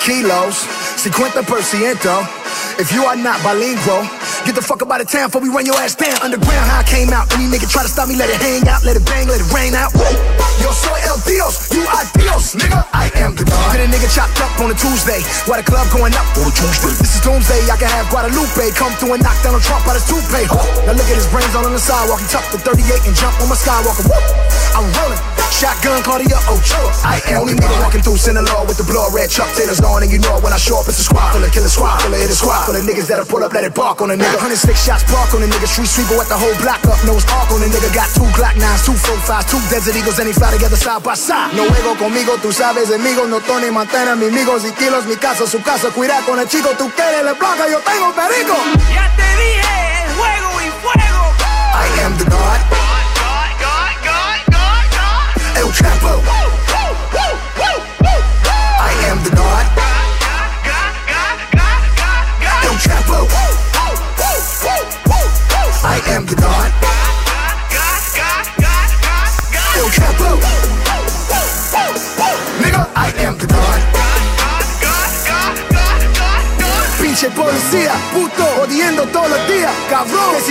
kilos, 0.00 0.66
50%. 0.96 2.26
If 2.78 2.92
you 2.92 3.04
are 3.04 3.16
not 3.16 3.42
bilingual, 3.44 4.02
get 4.44 4.54
the 4.54 4.62
fuck 4.62 4.82
up 4.82 4.90
out 4.90 5.00
of 5.00 5.10
town 5.10 5.28
before 5.28 5.42
we 5.42 5.48
run 5.48 5.66
your 5.66 5.76
ass 5.76 5.94
down. 5.94 6.16
Underground, 6.22 6.66
how 6.68 6.80
I 6.80 6.84
came 6.84 7.10
out. 7.10 7.32
Any 7.34 7.44
nigga 7.44 7.70
try 7.70 7.82
to 7.82 7.88
stop 7.88 8.08
me, 8.08 8.16
let 8.16 8.30
it 8.30 8.36
hang 8.36 8.66
out, 8.68 8.84
let 8.84 8.96
it 8.96 9.04
bang, 9.04 9.28
let 9.28 9.40
it 9.40 9.52
rain 9.52 9.74
out. 9.74 9.92
Yo 10.60 10.70
soy 10.72 11.00
el 11.08 11.18
Dios, 11.24 11.72
you 11.72 11.82
are 11.88 12.06
Dios, 12.14 12.54
nigga. 12.54 12.84
I 12.92 13.08
am 13.16 13.34
the 13.34 13.44
God. 13.44 13.72
Get 13.72 13.80
a 13.80 13.88
nigga 13.88 14.08
chopped 14.12 14.40
up 14.40 14.52
on 14.60 14.70
a 14.70 14.76
Tuesday, 14.76 15.24
Why 15.48 15.58
the 15.60 15.66
club 15.66 15.88
going 15.90 16.12
up 16.14 16.28
on 16.36 16.46
a 16.46 16.52
Tuesday. 16.52 16.92
This 17.00 17.16
is 17.16 17.22
Doomsday, 17.24 17.64
I 17.72 17.76
can 17.80 17.88
have 17.88 18.08
Guadalupe 18.12 18.76
come 18.76 18.92
through 19.00 19.16
and 19.16 19.22
knock 19.22 19.40
down 19.42 19.56
a 19.56 19.60
Trump 19.60 19.88
out 19.88 19.96
his 19.96 20.04
toupee. 20.04 20.44
Now 20.84 20.92
look 20.92 21.08
at 21.08 21.16
his 21.16 21.28
brains 21.32 21.56
all 21.56 21.64
on 21.64 21.72
the 21.72 21.80
sidewalk, 21.80 22.20
he 22.20 22.28
tucked 22.28 22.52
the 22.52 22.58
38 22.60 23.08
and 23.08 23.16
jump 23.16 23.34
on 23.40 23.48
my 23.48 23.56
skywalker. 23.56 24.04
Whoop. 24.04 24.50
I'm 24.76 24.86
rolling. 25.02 25.18
Shotgun 25.50 26.00
Claudia 26.06 26.38
Ochoa. 26.48 26.88
I 27.04 27.20
am 27.34 27.44
only 27.44 27.52
nigga 27.58 27.74
walking 27.82 28.00
through 28.00 28.16
Sinaloa 28.16 28.64
with 28.64 28.78
the 28.78 28.86
blood 28.86 29.12
red 29.12 29.28
Chuck 29.28 29.50
Taylors 29.58 29.82
on, 29.82 30.00
and 30.00 30.08
you 30.08 30.16
know 30.16 30.38
it 30.38 30.42
when 30.46 30.54
I 30.54 30.60
show 30.62 30.78
up, 30.78 30.86
it's 30.88 31.02
a 31.02 31.04
squad 31.04 31.34
full 31.34 31.42
of 31.42 31.50
killer 31.52 31.68
squad 31.68 32.00
full 32.00 32.14
of 32.14 32.20
hit 32.20 32.30
a 32.30 32.38
squad 32.38 32.64
full 32.64 32.76
of 32.78 32.86
niggas 32.86 33.10
that'll 33.10 33.26
pull 33.26 33.42
up, 33.42 33.52
let 33.52 33.66
it 33.66 33.74
bark 33.74 34.00
on 34.00 34.08
a 34.08 34.16
nigga. 34.16 34.40
106 34.40 34.72
shots 34.78 35.04
park 35.10 35.34
on 35.34 35.42
a 35.42 35.48
nigga, 35.50 35.66
street 35.66 35.90
sweeper 35.90 36.16
with 36.16 36.30
the 36.30 36.38
whole 36.38 36.54
block 36.62 36.80
up, 36.86 36.96
nose 37.04 37.26
arc 37.34 37.50
on 37.50 37.60
a 37.60 37.68
nigga. 37.68 37.90
Got 37.92 38.08
two 38.14 38.24
Glock 38.32 38.56
9s, 38.56 38.86
two 38.86 38.96
45s, 38.96 39.44
two 39.50 39.60
Desert 39.68 39.98
Eagles, 39.98 40.16
and 40.22 40.30
they 40.30 40.36
fly 40.36 40.49
side. 41.16 41.54
No 41.54 41.64
juego 41.64 41.96
conmigo, 41.96 42.36
tú 42.42 42.52
sabes, 42.52 42.90
amigos, 42.92 43.28
no 43.28 43.40
Tony 43.40 43.70
Montana, 43.70 44.14
mis 44.16 44.28
amigos 44.28 44.64
y 44.64 44.72
kilos, 44.72 45.06
mi 45.06 45.16
casa, 45.16 45.46
su 45.46 45.62
casa, 45.62 45.88
cuida 45.90 46.20
con 46.26 46.38
el 46.38 46.48
chico, 46.48 46.70
tú 46.78 46.90
quieres 46.94 47.24
la 47.24 47.34
placa, 47.34 47.68
yo 47.68 47.78
tengo 47.80 48.12
perico. 48.12 48.56
Ya 48.92 49.14
te 49.16 49.22
dije, 49.36 50.06
juego 50.16 50.60
y 50.60 50.70
fuego. 50.82 51.20
I 51.74 52.00
am 52.04 52.16
the 52.16 52.24
God. 52.24 52.60
El 55.56 55.72
Chapo. 55.72 56.22
I 58.80 59.10
am 59.10 59.22
the 59.22 59.30
God. 59.30 59.66
El 62.62 62.78
Chapo. 62.78 63.49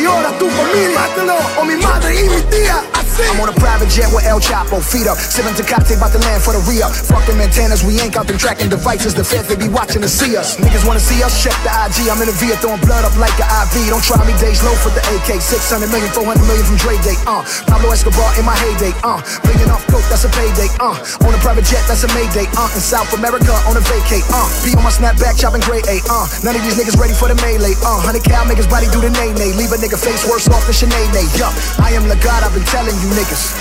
Ahora 0.06 0.32
tu 0.38 0.50
familia, 0.50 0.90
mátalo, 0.94 1.38
o 1.60 1.66
mi 1.66 1.76
madre 1.76 2.16
y 2.22 2.30
mi 2.30 2.42
tía. 2.50 2.84
Así. 2.94 3.24
I'm 3.30 3.40
on 3.42 3.50
a 3.50 3.54
private 3.54 3.90
jet 3.90 4.08
with 4.14 4.26
El 4.26 4.40
Chapo, 4.40 4.82
feet 4.82 5.08
up. 5.08 5.18
Sipping 5.18 5.54
Tecate, 5.54 5.98
about 5.98 6.12
to 6.12 6.20
land 6.20 6.42
for 6.42 6.54
the 6.54 6.62
re-up. 6.70 6.92
Fuck 6.92 7.26
them 7.26 7.42
antennas, 7.42 7.84
we 7.84 8.00
ain't 8.00 8.16
out 8.16 8.28
them 8.28 8.38
tracking 8.38 8.70
devices. 8.70 9.14
The 9.14 9.24
feds, 9.24 9.48
they 9.48 9.56
be 9.56 9.68
watching 9.68 10.02
to 10.02 10.10
see 10.10 10.38
us. 10.38 10.58
Niggas 10.58 10.86
wanna 10.86 11.00
see 11.00 11.22
us, 11.24 11.36
check 11.42 11.56
the 11.64 11.72
IG. 11.72 12.08
I'm 12.10 12.22
in 12.22 12.28
the 12.30 12.38
V, 12.38 12.54
throwing 12.62 12.80
blood 12.86 13.04
up 13.04 13.16
like 13.18 13.36
an 13.42 13.50
IV. 13.50 13.90
Don't 13.90 14.04
try 14.04 14.22
me, 14.24 14.34
days 14.40 14.64
low 14.64 14.76
for 14.80 14.90
the 14.94 15.02
AK. 15.18 15.42
600 15.42 15.90
million, 15.90 16.10
400 16.14 16.40
million 16.46 16.66
from 16.66 16.78
Dre 16.78 16.96
Day, 17.02 17.18
uh. 17.26 17.44
Pablo 17.68 17.92
Escobar 17.92 18.30
in 18.40 18.46
my 18.46 18.56
heyday, 18.56 18.94
uh. 19.04 19.20
Bringing 19.44 19.68
off 19.74 19.84
coke, 19.90 20.06
that's 20.08 20.24
a 20.24 20.32
payday, 20.32 20.70
uh. 20.80 20.96
On 21.26 21.34
a 21.34 21.40
private 21.44 21.66
jet, 21.66 21.84
that's 21.88 22.04
a 22.06 22.10
Mayday, 22.14 22.48
uh. 22.56 22.70
In 22.78 22.82
South 22.82 23.12
America, 23.18 23.52
on 23.68 23.76
a 23.76 23.84
vacay, 23.84 24.24
uh. 24.32 24.48
Be 24.64 24.72
on 24.78 24.84
my 24.84 24.94
snapback, 24.94 25.36
chopping 25.36 25.64
gray 25.66 25.84
A, 25.92 26.00
uh. 26.08 26.28
None 26.44 26.56
of 26.56 26.62
these 26.64 26.78
niggas 26.80 26.96
ready 26.96 27.14
for 27.14 27.28
the 27.28 27.36
melee, 27.44 27.76
uh. 27.84 28.00
100 28.06 28.24
cal, 28.24 28.46
make 28.46 28.58
his 28.58 28.68
body 28.68 28.88
do 28.96 29.02
the 29.02 29.12
nay-nay. 29.12 29.52
Leave 29.60 29.72
a 29.76 29.79
nigga 29.80 29.98
face 29.98 30.28
worse 30.28 30.48
off 30.52 30.64
than 30.68 30.76
Sinead, 30.76 31.16
yup. 31.40 31.56
I 31.80 31.96
am 31.96 32.08
the 32.08 32.20
God, 32.20 32.44
I've 32.44 32.54
been 32.54 32.68
telling 32.68 32.96
you 33.00 33.10
niggas. 33.16 33.56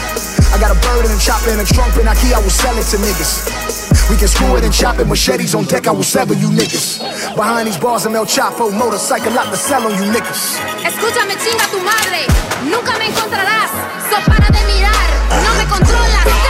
I 0.53 0.59
got 0.59 0.75
a 0.75 0.79
bird 0.83 1.07
and 1.07 1.15
a 1.15 1.21
chopper 1.23 1.51
and 1.51 1.61
a 1.61 1.65
trunk 1.65 1.95
and 1.97 2.09
Ikea, 2.11 2.35
I 2.35 2.41
will 2.43 2.51
sell 2.51 2.77
it 2.77 2.87
to 2.91 2.99
niggas. 2.99 4.11
We 4.11 4.17
can 4.17 4.27
screw 4.27 4.57
it 4.57 4.65
and 4.65 4.73
chop 4.73 4.99
it, 4.99 5.07
machetes 5.07 5.55
on 5.55 5.65
deck, 5.65 5.87
I 5.87 5.93
will 5.93 6.03
sever 6.03 6.35
you 6.35 6.49
niggas. 6.51 6.99
Behind 7.37 7.69
these 7.69 7.79
bars, 7.79 8.07
I'm 8.07 8.17
El 8.17 8.27
Chapo, 8.27 8.73
motorcycle 8.73 9.33
lot 9.33 9.51
to 9.51 9.57
sell 9.57 9.87
on 9.87 9.95
you 9.95 10.11
niggas. 10.11 10.59
Escúchame, 10.83 11.37
chinga 11.39 11.67
tu 11.71 11.79
madre. 11.81 12.27
Nunca 12.65 12.99
me 12.99 13.07
encontrarás. 13.07 13.71
So 14.11 14.17
para 14.27 14.49
de 14.51 14.65
mirar. 14.67 15.09
No 15.45 15.55
me 15.55 15.65
controlas. 15.71 16.48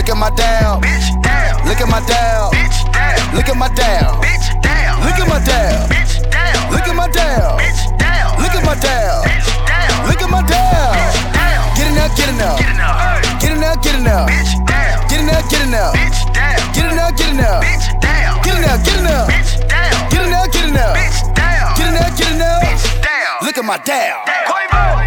Look 0.00 0.08
at 0.08 0.16
my 0.16 0.30
down. 0.30 0.80
Bitch 0.80 1.22
down. 1.22 1.68
Look 1.68 1.78
at 1.78 1.86
my 1.86 2.00
down. 2.08 2.50
Bitch 2.56 2.90
down. 2.90 3.36
Look 3.36 3.48
at 3.50 3.54
my 3.54 3.68
down. 3.68 4.16
Bitch 4.24 4.48
down. 4.62 5.04
Look 5.04 5.20
at 5.20 5.28
my 5.28 5.38
down. 5.44 5.88
Bitch 5.92 6.16
down. 6.32 6.72
Look 6.72 6.88
at 6.88 6.96
my 6.96 7.06
down. 7.12 7.58
Bitch 7.60 7.98
down. 8.00 8.40
Look 8.40 8.56
at 8.56 8.64
my 8.64 8.74
down. 8.80 9.20
Bitch 9.28 9.48
down. 9.68 10.08
Look 10.08 10.22
at 10.22 10.30
my 10.30 10.40
down. 10.48 10.96
Bitch 10.96 11.20
down. 11.36 11.76
Get 11.76 11.92
in 11.92 11.98
up, 12.00 12.16
get 12.16 12.32
in 12.32 12.40
up. 12.40 12.56
Get 12.56 12.72
in 12.72 12.80
up. 12.80 12.96
Get 13.44 13.52
in 13.52 13.62
up, 13.62 13.82
get 13.84 14.00
it 14.00 14.08
up. 14.08 14.24
Bitch 14.24 14.56
down. 14.64 15.04
Get 15.04 15.20
in 15.20 15.28
up, 15.28 15.50
get 15.52 15.68
in 15.68 15.74
up. 15.76 15.92
Bitch 15.92 16.32
down. 16.32 16.72
Get 16.72 16.88
in 16.88 16.98
up, 16.98 17.12
get 17.12 17.28
in 17.28 17.44
up. 17.44 17.60
Bitch 17.60 18.00
down. 18.00 18.40
Get 18.40 18.56
in 18.56 18.64
up, 18.64 18.80
get 18.80 18.96
in 18.96 19.06
up. 19.06 19.28
Bitch 19.28 19.52
down. 19.68 20.08
Get 20.08 20.24
in 20.24 20.32
up, 20.32 20.48
get 20.48 20.64
it 20.64 20.76
up. 20.80 20.96
Bitch 20.96 21.20
down. 21.36 21.76
Get 21.76 21.92
it 21.92 22.00
up, 22.00 22.16
get 22.16 22.32
it 22.32 22.40
up. 22.40 22.62
Bitch 22.64 23.02
down. 23.04 23.44
Look 23.44 23.58
at 23.58 23.64
my 23.68 23.76
down. 23.76 24.59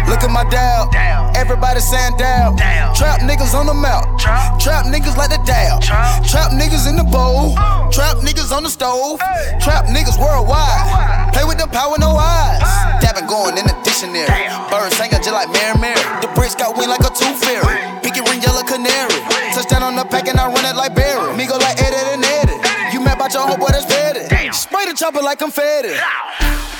Look 0.08 0.22
at 0.22 0.30
my 0.30 0.44
down. 0.48 0.94
Everybody 1.34 1.80
saying 1.80 2.16
down. 2.16 2.56
Trap 2.94 3.20
niggas 3.20 3.54
on 3.54 3.66
the 3.66 3.74
mouth. 3.74 4.06
Trap 4.20 4.86
niggas 4.86 5.16
like 5.16 5.30
the 5.30 5.40
down. 5.44 5.82
Trap 6.24 6.52
niggas 6.52 6.88
in 6.88 6.96
the 6.96 7.04
bowl. 7.04 7.54
Trap 7.90 8.22
niggas 8.22 8.54
on 8.54 8.62
the 8.62 8.70
stove. 8.70 9.18
Trap 9.60 9.86
niggas 9.90 10.18
worldwide. 10.18 11.34
Play 11.34 11.44
with 11.44 11.58
the 11.58 11.66
power, 11.66 11.98
no 11.98 12.14
eyes. 12.16 12.62
Dabbing 13.02 13.26
going 13.26 13.58
in 13.58 13.66
the 13.66 13.76
dictionary. 13.82 14.28
Bird 14.70 14.92
singing 14.94 15.18
just 15.18 15.32
like 15.34 15.50
Mary 15.50 15.78
Mary. 15.78 16.00
The 16.22 16.30
bricks 16.34 16.54
got 16.54 16.76
wind 16.76 16.90
like 16.90 17.02
a 17.02 17.10
tooth 17.10 17.42
fairy. 17.42 17.78
Pinky 18.02 18.22
ring, 18.30 18.40
yellow 18.40 18.62
canary. 18.62 19.18
Touchdown 19.54 19.82
on 19.82 19.96
the 19.96 20.04
pack 20.04 20.28
and 20.28 20.38
I 20.38 20.46
run 20.46 20.64
it 20.64 20.76
like 20.76 20.94
Barry. 20.94 21.36
Me 21.36 21.46
go 21.46 21.58
like 21.58 21.78
Eddie 21.82 22.14
and 22.14 22.24
Eddie. 22.24 22.58
You 22.94 23.00
mad 23.00 23.16
about 23.16 23.32
your 23.32 23.46
whole 23.46 23.56
homeboy 23.56 23.72
that's 23.72 23.86
petty. 23.86 24.33
Spray 24.54 24.86
the 24.86 24.94
chopper 24.94 25.20
like 25.20 25.42
I'm 25.42 25.50
fed. 25.50 25.84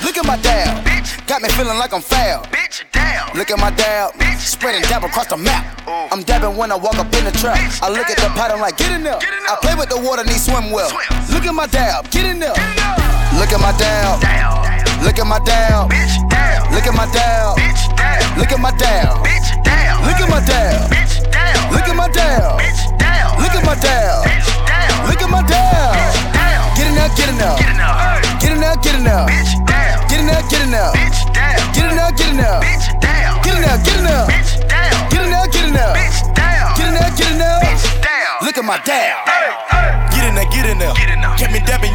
Look 0.05 0.17
at 0.17 0.25
my 0.25 0.37
dab. 0.39 0.87
Bitch. 0.87 1.27
Got 1.27 1.43
me 1.43 1.49
feeling 1.51 1.77
like 1.77 1.93
I'm 1.93 2.03
foul. 2.03 2.45
Bitch, 2.47 2.85
damn. 2.93 3.37
Look 3.37 3.51
at 3.51 3.59
my 3.59 3.71
dab. 3.73 4.13
Bitch, 4.15 4.39
Spreading 4.39 4.83
dab 4.83 5.03
across 5.03 5.27
the 5.27 5.37
map. 5.37 5.83
Ooh. 5.89 5.91
I'm 6.15 6.23
dabbing 6.23 6.57
when 6.57 6.71
I 6.71 6.77
walk 6.77 6.95
up 7.03 7.13
in 7.19 7.25
the 7.25 7.33
trap. 7.33 7.59
Bitch, 7.59 7.83
I 7.83 7.89
look 7.91 8.07
damn. 8.07 8.15
at 8.15 8.23
the 8.23 8.31
pot, 8.39 8.53
I'm 8.53 8.61
like, 8.61 8.77
get 8.77 8.93
in 8.93 9.03
there. 9.03 9.19
Get 9.19 9.35
in 9.35 9.43
there. 9.43 9.57
I 9.57 9.59
play 9.61 9.75
with 9.75 9.89
the 9.89 9.99
water, 9.99 10.23
need 10.23 10.39
swim 10.39 10.71
well. 10.71 10.89
Swim. 10.89 11.35
Look 11.35 11.47
at 11.51 11.55
my 11.55 11.67
dab. 11.67 12.09
Get 12.13 12.27
in 12.27 12.39
there. 12.39 12.55
Get 12.55 12.63
in 12.63 12.77
there. 12.79 13.41
Look 13.43 13.51
at 13.51 13.59
my 13.59 13.75
dab. 13.75 14.23
Look 15.03 15.19
at 15.19 15.27
my 15.27 15.43
dab. 15.43 15.91
Look 16.71 16.87
at 16.87 16.95
my 16.95 17.11
dab. 17.11 17.59
Look 18.39 18.53
at 18.55 18.61
my 18.63 18.71
dab. 18.79 19.19
Look 20.07 20.21
at 20.23 20.31
my 20.31 20.41
dab. 20.47 20.95
Look 21.75 21.89
at 21.91 21.97
my 21.97 22.07
dab. 22.07 22.55
Look 23.43 23.55
at 23.59 23.65
my 23.67 23.75
dab. 23.83 24.23
Look 25.11 25.23
at 25.23 25.29
my 25.29 25.43
dab. 25.43 26.24
Get 26.75 26.91
enough, 26.91 27.17
get 27.17 27.29
enough. 27.31 27.59
Get 27.59 27.71
enough, 27.71 28.01
hey. 28.01 28.43
get 28.43 28.57
enough. 28.59 28.83
Get 28.83 28.95
enough, 28.99 29.29
bitch, 29.29 29.67
down. 29.67 30.09
Get 30.09 30.21
enough, 30.21 30.51
get 30.51 30.67
enough. 30.67 30.95
Bitch, 30.95 31.33
down. 31.33 31.73
Get 31.73 31.93
enough, 31.93 32.17
get 32.17 32.31
enough. 32.31 32.63
Bitch, 32.63 33.01
down. 33.01 33.43
Get 33.43 33.57
enough, 33.57 33.85
get 33.85 33.99
enough. 34.01 34.29
Bitch, 34.29 34.69
down. 34.69 35.11
Get 35.11 35.27
enough, 35.27 35.53
get 35.53 35.69
enough. 35.69 35.97
Bitch, 35.97 36.35
down. 36.35 36.77
Get 36.77 36.89
enough, 36.89 37.17
get 37.17 37.31
enough. 37.33 37.63
Bitch, 37.63 38.03
down. 38.03 38.47
Look 38.47 38.59
at 38.59 38.65
my 38.65 38.79
get 38.85 39.34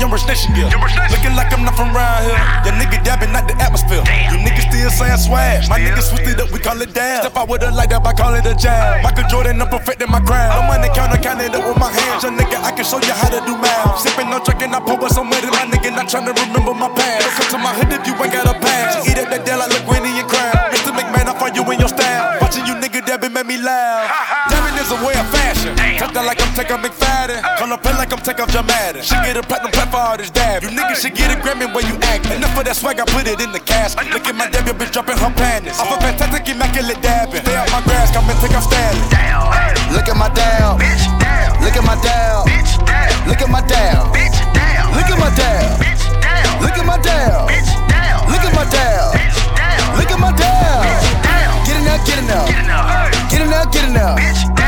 dabbing, 0.10 0.56
young. 0.58 0.72
Looking 1.10 1.36
like 1.38 1.54
I'm 1.54 1.64
not 1.64 1.76
from 1.78 1.94
around 1.94 2.26
here. 2.26 2.40
Your 2.66 2.76
nigga 2.82 3.04
dabbing, 3.04 3.32
not 3.32 3.48
the 3.48 3.56
atmosphere. 3.62 4.02
You 4.34 4.42
niggas 4.42 4.70
still 4.70 4.90
saying 4.90 5.18
swag. 5.18 5.70
My 5.70 5.80
niggas 5.80 6.10
switched 6.10 6.30
it 6.30 6.40
up, 6.40 6.52
we 6.52 6.60
call 6.60 6.82
it 6.82 6.94
dab. 6.94 7.26
Step 7.26 7.38
out 7.38 7.50
with 7.50 7.64
a 7.64 7.72
light 7.72 7.94
up, 7.94 8.06
I 8.06 8.14
call 8.14 8.34
it 8.34 8.46
a 8.46 8.56
jab. 8.56 9.04
Michael 9.04 9.28
Jordan, 9.30 9.62
I'm 9.62 9.70
perfecting 9.70 10.10
my 10.10 10.20
craft. 10.22 10.58
No 10.58 10.68
money 10.68 10.90
counter, 10.94 11.22
count 11.22 11.42
it 11.42 11.54
up 11.54 11.66
with 11.68 11.78
my 11.78 11.92
hands. 11.92 12.24
Young 12.24 12.38
nigga, 12.38 12.58
I 12.64 12.72
can 12.72 12.86
show 12.86 12.98
you 12.98 13.14
how 13.14 13.30
to 13.30 13.40
do 13.46 13.58
math. 13.58 14.02
Sipping 14.02 14.28
on 14.34 14.42
drinking, 14.44 14.74
I 14.74 14.80
pour 14.80 15.10
some 15.10 15.30
with 15.30 15.44
it. 15.44 15.52
My 15.52 15.66
nigga, 15.70 15.94
not 15.94 16.10
trying 16.10 16.26
to 16.26 16.34
remember 16.34 16.74
my 16.74 16.90
past. 16.90 17.26
Don't 17.26 17.36
come 17.38 17.50
to 17.54 17.58
my 17.62 17.74
hood 17.74 17.94
if 17.94 18.06
you 18.08 18.14
ain't 18.18 18.34
got 18.34 18.50
a 18.50 18.56
pass. 18.58 19.06
Eat 19.06 19.18
up 19.18 19.30
that 19.30 19.46
deal 19.46 19.58
like 19.58 19.70
LeGrady 19.70 20.10
and 20.18 20.28
Crab. 20.30 20.74
Mr. 20.74 20.92
McMahon, 20.94 21.30
I 21.30 21.34
find 21.38 21.56
you 21.56 21.64
in 21.70 21.80
your 21.80 21.90
style. 21.90 22.40
Watching 22.42 22.66
you 22.66 22.74
nigga 22.76 23.06
dabbing 23.06 23.34
made 23.34 23.46
me 23.46 23.58
laugh. 23.62 24.10
Dabbing 24.50 24.78
is 24.82 24.92
a 24.92 24.98
way 25.06 25.14
of. 25.20 25.39
Tuck 26.00 26.16
that 26.16 26.24
like 26.24 26.40
I'm 26.40 26.56
taking 26.56 26.80
McFadden. 26.80 27.44
Call 27.60 27.76
up 27.76 27.84
like 27.84 28.08
I'm 28.16 28.24
taking 28.24 28.48
Jamadin. 28.48 29.04
She 29.04 29.20
get 29.20 29.36
a 29.36 29.44
platinum 29.44 29.76
plaque 29.76 29.92
for 29.92 30.00
all 30.00 30.16
this 30.16 30.32
dab. 30.32 30.64
You 30.64 30.72
niggas 30.72 31.04
should 31.04 31.12
get 31.12 31.28
a 31.28 31.36
Grammy 31.44 31.68
when 31.76 31.84
you 31.92 32.00
act. 32.08 32.24
Enough 32.32 32.56
of 32.56 32.64
that 32.64 32.80
swag, 32.80 33.04
I 33.04 33.06
put 33.12 33.28
it 33.28 33.44
in 33.44 33.52
the 33.52 33.60
cash. 33.60 34.00
Look 34.16 34.24
at 34.24 34.32
my 34.32 34.48
dab, 34.48 34.64
your 34.64 34.80
bitch 34.80 34.96
dropping 34.96 35.20
her 35.20 35.28
panties. 35.36 35.76
Off 35.76 35.92
a 35.92 36.00
fantastic, 36.00 36.48
immaculate 36.48 37.04
dabbing. 37.04 37.44
Stay 37.44 37.52
out 37.52 37.68
my 37.76 37.84
grass, 37.84 38.16
come 38.16 38.24
and 38.32 38.40
take 38.40 38.56
off 38.56 38.64
Stanley. 38.64 39.12
Look 39.92 40.08
at 40.08 40.16
my 40.16 40.32
dab. 40.32 40.80
Look 41.60 41.76
at 41.76 41.84
my 41.84 42.00
dab. 42.00 42.48
Look 43.28 43.44
at 43.44 43.52
my 43.52 43.60
dab. 43.68 44.08
Look 44.96 45.12
at 45.12 45.20
my 45.20 45.36
dab. 45.36 45.84
Look 46.64 46.80
at 46.80 46.88
my 46.88 46.96
dab. 47.04 47.44
Look 48.32 48.44
at 48.48 48.56
my 48.56 48.64
dab. 48.72 49.20
Look 50.00 50.12
at 50.16 50.16
my 50.16 50.32
dab. 50.32 50.80
Get 51.68 51.76
in 51.76 51.84
there, 51.84 52.00
get 52.08 52.24
in 52.24 52.28
there. 52.32 52.48
Get 53.28 53.44
in 53.44 53.52
there, 53.52 53.68
get 53.68 53.84
in 53.84 53.92
there 54.00 54.59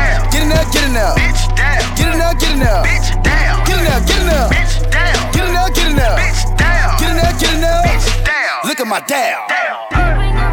up, 0.62 0.72
get 0.72 0.90
it 0.90 0.96
up. 0.96 1.16
Bitch 1.18 1.42
down. 1.56 1.82
Get 1.96 2.14
it 2.14 2.20
up, 2.20 2.38
get 2.38 2.56
it 2.56 2.62
up. 2.62 2.86
Bitch 2.86 3.22
down. 3.22 3.64
Get 3.66 3.78
it 3.82 3.88
up, 3.90 4.06
get 4.06 4.22
it 4.22 4.28
up. 4.30 4.50
Bitch 4.52 4.74
down. 4.90 5.32
Get 5.32 5.48
it 5.48 5.56
up, 5.56 5.74
get 5.74 5.90
it 5.90 5.98
up. 5.98 6.18
Bitch 6.18 6.42
down. 6.56 6.98
Get 6.98 7.10
it 7.10 7.24
up, 7.24 7.34
get 7.40 7.54
it 7.58 7.64
up. 7.64 7.84
Bitch 7.84 8.06
down. 8.24 8.58
Look 8.68 8.80
at 8.80 8.86
my 8.86 9.00
down. 9.00 9.42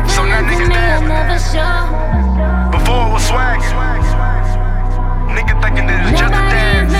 So 0.09 0.25
now 0.25 0.41
niggas 0.41 0.69
down. 0.69 1.05
Before 2.71 3.07
it 3.07 3.13
was 3.13 3.25
swag. 3.27 3.59
Nigga 5.29 5.53
thinking 5.61 5.85
that 5.87 6.09
it's 6.09 6.19
just 6.19 6.33
a 6.33 6.41
dance. 6.49 6.93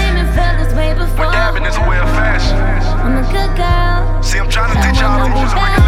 But 1.18 1.32
dabbing 1.34 1.66
is 1.66 1.76
a 1.76 1.82
way 1.90 1.98
of 2.00 2.08
fashion. 2.16 2.56
I'm 3.04 3.18
a 3.18 3.24
good 3.34 3.52
girl. 3.58 4.24
See, 4.24 4.38
I'm 4.38 4.50
trying 4.50 4.74
to 4.76 4.82
teach 4.82 5.02
y'all. 5.02 5.79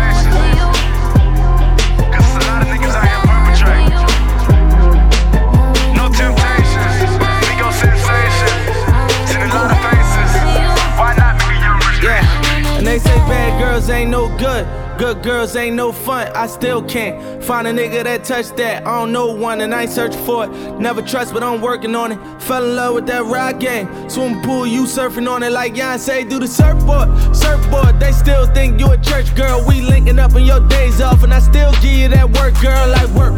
Good. 14.41 14.65
Good 14.97 15.23
girls 15.23 15.56
ain't 15.56 15.75
no 15.75 15.91
fun. 15.91 16.27
I 16.36 16.47
still 16.47 16.82
can't 16.82 17.43
find 17.43 17.67
a 17.67 17.71
nigga 17.71 18.04
that 18.04 18.23
touch 18.23 18.49
that. 18.58 18.86
I 18.88 18.99
don't 18.99 19.12
know 19.12 19.32
one 19.32 19.62
and 19.62 19.73
I 19.73 19.84
ain't 19.84 19.91
searching 19.91 20.23
for 20.25 20.45
it. 20.45 20.49
Never 20.80 21.01
trust, 21.01 21.32
but 21.34 21.43
I'm 21.43 21.62
working 21.62 21.95
on 21.95 22.12
it. 22.12 22.41
Fell 22.41 22.63
in 22.63 22.75
love 22.75 22.95
with 22.95 23.06
that 23.08 23.23
ride 23.25 23.60
game. 23.60 23.88
Swimming 24.10 24.41
pool, 24.43 24.65
you 24.65 24.84
surfing 24.84 25.30
on 25.30 25.43
it 25.43 25.51
like 25.51 25.75
Beyonce 25.75 26.27
do 26.27 26.39
the 26.39 26.47
surfboard. 26.47 27.10
Surfboard, 27.36 27.99
they 27.99 28.12
still 28.12 28.47
think 28.47 28.80
you 28.80 28.91
a 28.91 28.97
church 28.97 29.34
girl. 29.36 29.63
We 29.67 29.82
linking 29.82 30.17
up 30.17 30.34
on 30.34 30.43
your 30.43 30.67
days 30.67 31.01
off, 31.01 31.23
and 31.23 31.34
I 31.34 31.39
still 31.39 31.71
give 31.73 31.97
you 32.01 32.08
that 32.10 32.30
work, 32.32 32.60
girl, 32.62 32.88
like 32.89 33.10
work. 33.10 33.34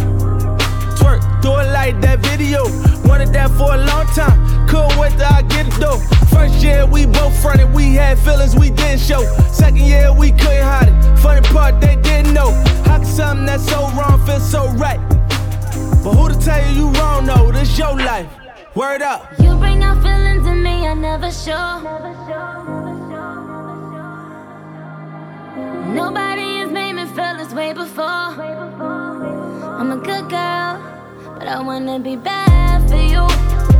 Twerk, 0.98 1.22
do 1.42 1.50
it 1.60 1.70
like 1.72 2.00
that 2.02 2.20
video. 2.20 2.64
Wanted 3.08 3.34
that 3.34 3.52
for 3.52 3.76
a 3.76 3.78
long 3.78 4.06
time. 4.08 4.53
Couldn't 4.68 4.98
wait 4.98 5.12
till 5.14 5.26
I 5.26 5.42
get 5.44 5.68
it 5.68 5.74
though. 5.80 6.00
First 6.30 6.64
year 6.64 6.86
we 6.86 7.06
both 7.06 7.40
fronted, 7.42 7.74
we 7.74 7.96
had 7.96 8.18
feelings 8.20 8.56
we 8.56 8.70
didn't 8.70 9.00
show. 9.00 9.24
Second 9.52 9.86
year 9.86 10.12
we 10.14 10.32
couldn't 10.32 10.64
hide 10.64 10.90
it. 10.90 11.18
Funny 11.20 11.42
part 11.48 11.80
they 11.80 11.96
didn't 11.98 12.34
know. 12.34 12.52
How 12.86 12.98
can 12.98 13.06
something 13.06 13.46
that's 13.46 13.68
so 13.68 13.90
wrong 13.92 14.26
feel 14.26 14.40
so 14.40 14.68
right? 14.74 15.00
But 16.04 16.14
who 16.16 16.30
to 16.30 16.40
tell 16.40 16.60
you 16.70 16.76
you 16.76 16.90
wrong? 17.00 17.26
No, 17.26 17.52
this 17.52 17.78
your 17.78 17.96
life. 17.96 18.28
Word 18.76 19.02
up. 19.02 19.32
You 19.40 19.56
bring 19.56 19.84
out 19.84 20.02
feelings 20.02 20.46
in 20.48 20.64
me, 20.64 20.88
I 20.88 20.94
never 20.96 21.32
show. 21.32 21.80
Nobody 25.94 26.58
has 26.58 26.72
made 26.72 26.94
me 26.94 27.06
feel 27.06 27.38
this 27.38 27.54
way 27.54 27.74
before. 27.74 28.04
I'm 29.80 29.92
a 29.92 29.98
good 29.98 30.28
girl, 30.30 30.82
but 31.38 31.48
I 31.48 31.62
wanna 31.64 32.00
be 32.00 32.16
bad 32.16 32.90
for 32.90 32.98
you. 32.98 33.73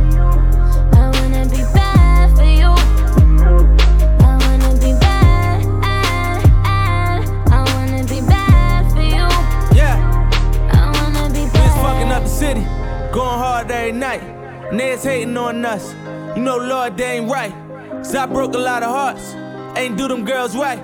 City, 12.44 12.60
going 13.10 13.38
hard 13.44 13.70
every 13.70 13.92
night. 13.92 14.20
Niggas 14.70 15.02
hating 15.02 15.34
on 15.34 15.64
us. 15.64 15.94
You 16.36 16.42
know, 16.42 16.58
Lord, 16.58 16.94
they 16.98 17.16
ain't 17.16 17.30
right. 17.30 17.54
Cause 18.04 18.14
I 18.14 18.26
broke 18.26 18.52
a 18.54 18.58
lot 18.58 18.82
of 18.82 18.90
hearts. 18.90 19.24
Ain't 19.78 19.96
do 19.96 20.08
them 20.08 20.26
girls 20.26 20.54
right. 20.54 20.80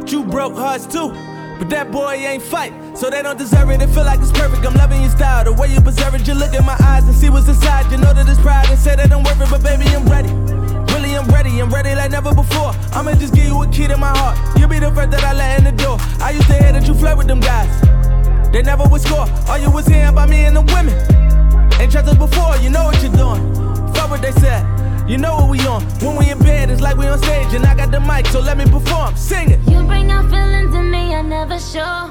But 0.00 0.10
you 0.10 0.24
broke 0.24 0.54
hearts 0.54 0.86
too. 0.86 1.10
But 1.58 1.70
that 1.70 1.92
boy 1.92 2.14
ain't 2.14 2.42
fight. 2.42 2.72
So 2.98 3.10
they 3.10 3.22
don't 3.22 3.38
deserve 3.38 3.70
it. 3.70 3.80
It 3.80 3.90
feel 3.90 4.04
like 4.04 4.18
it's 4.18 4.32
perfect. 4.32 4.66
I'm 4.66 4.74
loving 4.74 5.02
your 5.02 5.10
style. 5.10 5.44
The 5.44 5.52
way 5.52 5.68
you 5.72 5.80
preserve 5.80 6.16
it. 6.16 6.26
You 6.26 6.34
look 6.34 6.52
in 6.52 6.64
my 6.66 6.76
eyes 6.82 7.04
and 7.04 7.14
see 7.14 7.30
what's 7.30 7.46
inside. 7.46 7.92
You 7.92 7.98
know 7.98 8.12
that 8.12 8.28
it's 8.28 8.40
pride 8.40 8.68
and 8.68 8.78
say 8.78 8.96
that 8.96 9.12
I'm 9.12 9.22
worth 9.22 9.40
it. 9.40 9.50
But 9.50 9.62
baby, 9.62 9.86
I'm 9.94 10.06
ready. 10.08 10.32
Really, 10.92 11.14
I'm 11.14 11.28
ready. 11.28 11.60
I'm 11.60 11.70
ready 11.70 11.94
like 11.94 12.10
never 12.10 12.34
before. 12.34 12.72
I'ma 12.90 13.14
just 13.14 13.34
give 13.34 13.44
you 13.44 13.62
a 13.62 13.68
key 13.68 13.86
to 13.86 13.96
my 13.96 14.10
heart. 14.18 14.36
You'll 14.58 14.68
be 14.68 14.80
the 14.80 14.90
first 14.90 15.12
that 15.12 15.22
I 15.22 15.32
let 15.32 15.58
in 15.60 15.64
the 15.64 15.82
door. 15.84 15.96
I 16.18 16.30
used 16.30 16.48
to 16.48 16.54
hear 16.54 16.72
that 16.72 16.88
you 16.88 16.94
flirt 16.94 17.16
with 17.16 17.28
them 17.28 17.38
guys. 17.38 17.93
They 18.54 18.62
never 18.62 18.84
would 18.84 19.00
score. 19.00 19.26
All 19.48 19.58
you 19.58 19.68
was 19.68 19.84
hearing 19.84 20.06
about 20.06 20.28
me 20.28 20.44
and 20.44 20.54
the 20.54 20.60
women. 20.60 20.94
Ain't 21.80 21.90
trust 21.90 22.06
us 22.06 22.16
before, 22.16 22.56
you 22.58 22.70
know 22.70 22.84
what 22.84 23.02
you're 23.02 23.10
doing. 23.10 23.42
Fuck 23.94 24.10
what 24.10 24.22
they 24.22 24.30
said. 24.30 24.62
You 25.10 25.18
know 25.18 25.34
what 25.34 25.48
we 25.50 25.58
on. 25.66 25.82
When 25.98 26.14
we 26.14 26.30
in 26.30 26.38
bed, 26.38 26.70
it's 26.70 26.80
like 26.80 26.96
we 26.96 27.08
on 27.08 27.18
stage, 27.18 27.52
and 27.52 27.66
I 27.66 27.74
got 27.74 27.90
the 27.90 27.98
mic, 27.98 28.26
so 28.28 28.38
let 28.38 28.56
me 28.56 28.64
perform. 28.66 29.16
Sing 29.16 29.50
it. 29.50 29.58
You 29.68 29.82
bring 29.82 30.08
out 30.12 30.30
feelings 30.30 30.72
in 30.72 30.88
me 30.88 31.16
I 31.16 31.22
never 31.22 31.58
show. 31.58 32.06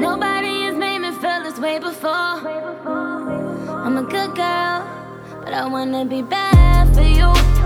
Nobody 0.00 0.62
has 0.62 0.74
made 0.74 1.00
me 1.00 1.12
feel 1.20 1.42
this 1.42 1.58
way 1.58 1.80
before. 1.80 2.40
I'm 3.84 3.98
a 3.98 4.04
good 4.04 4.34
girl, 4.34 4.88
but 5.44 5.52
I 5.52 5.68
wanna 5.70 6.06
be 6.06 6.22
bad 6.22 6.94
for 6.94 7.02
you. 7.02 7.61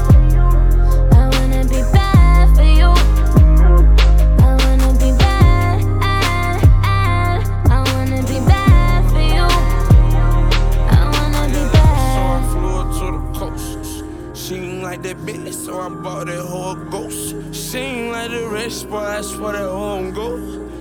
Bitch, 15.27 15.53
so 15.53 15.81
I 15.81 15.89
bought 15.89 16.27
that 16.27 16.45
whole 16.45 16.77
ghost. 16.77 17.35
She 17.53 17.79
ain't 17.79 18.13
like 18.13 18.31
the 18.31 18.47
rest, 18.49 18.89
but 18.89 19.05
I 19.05 19.21
swear 19.23 19.53
that 19.53 19.69
home 19.69 20.13
go. 20.13 20.39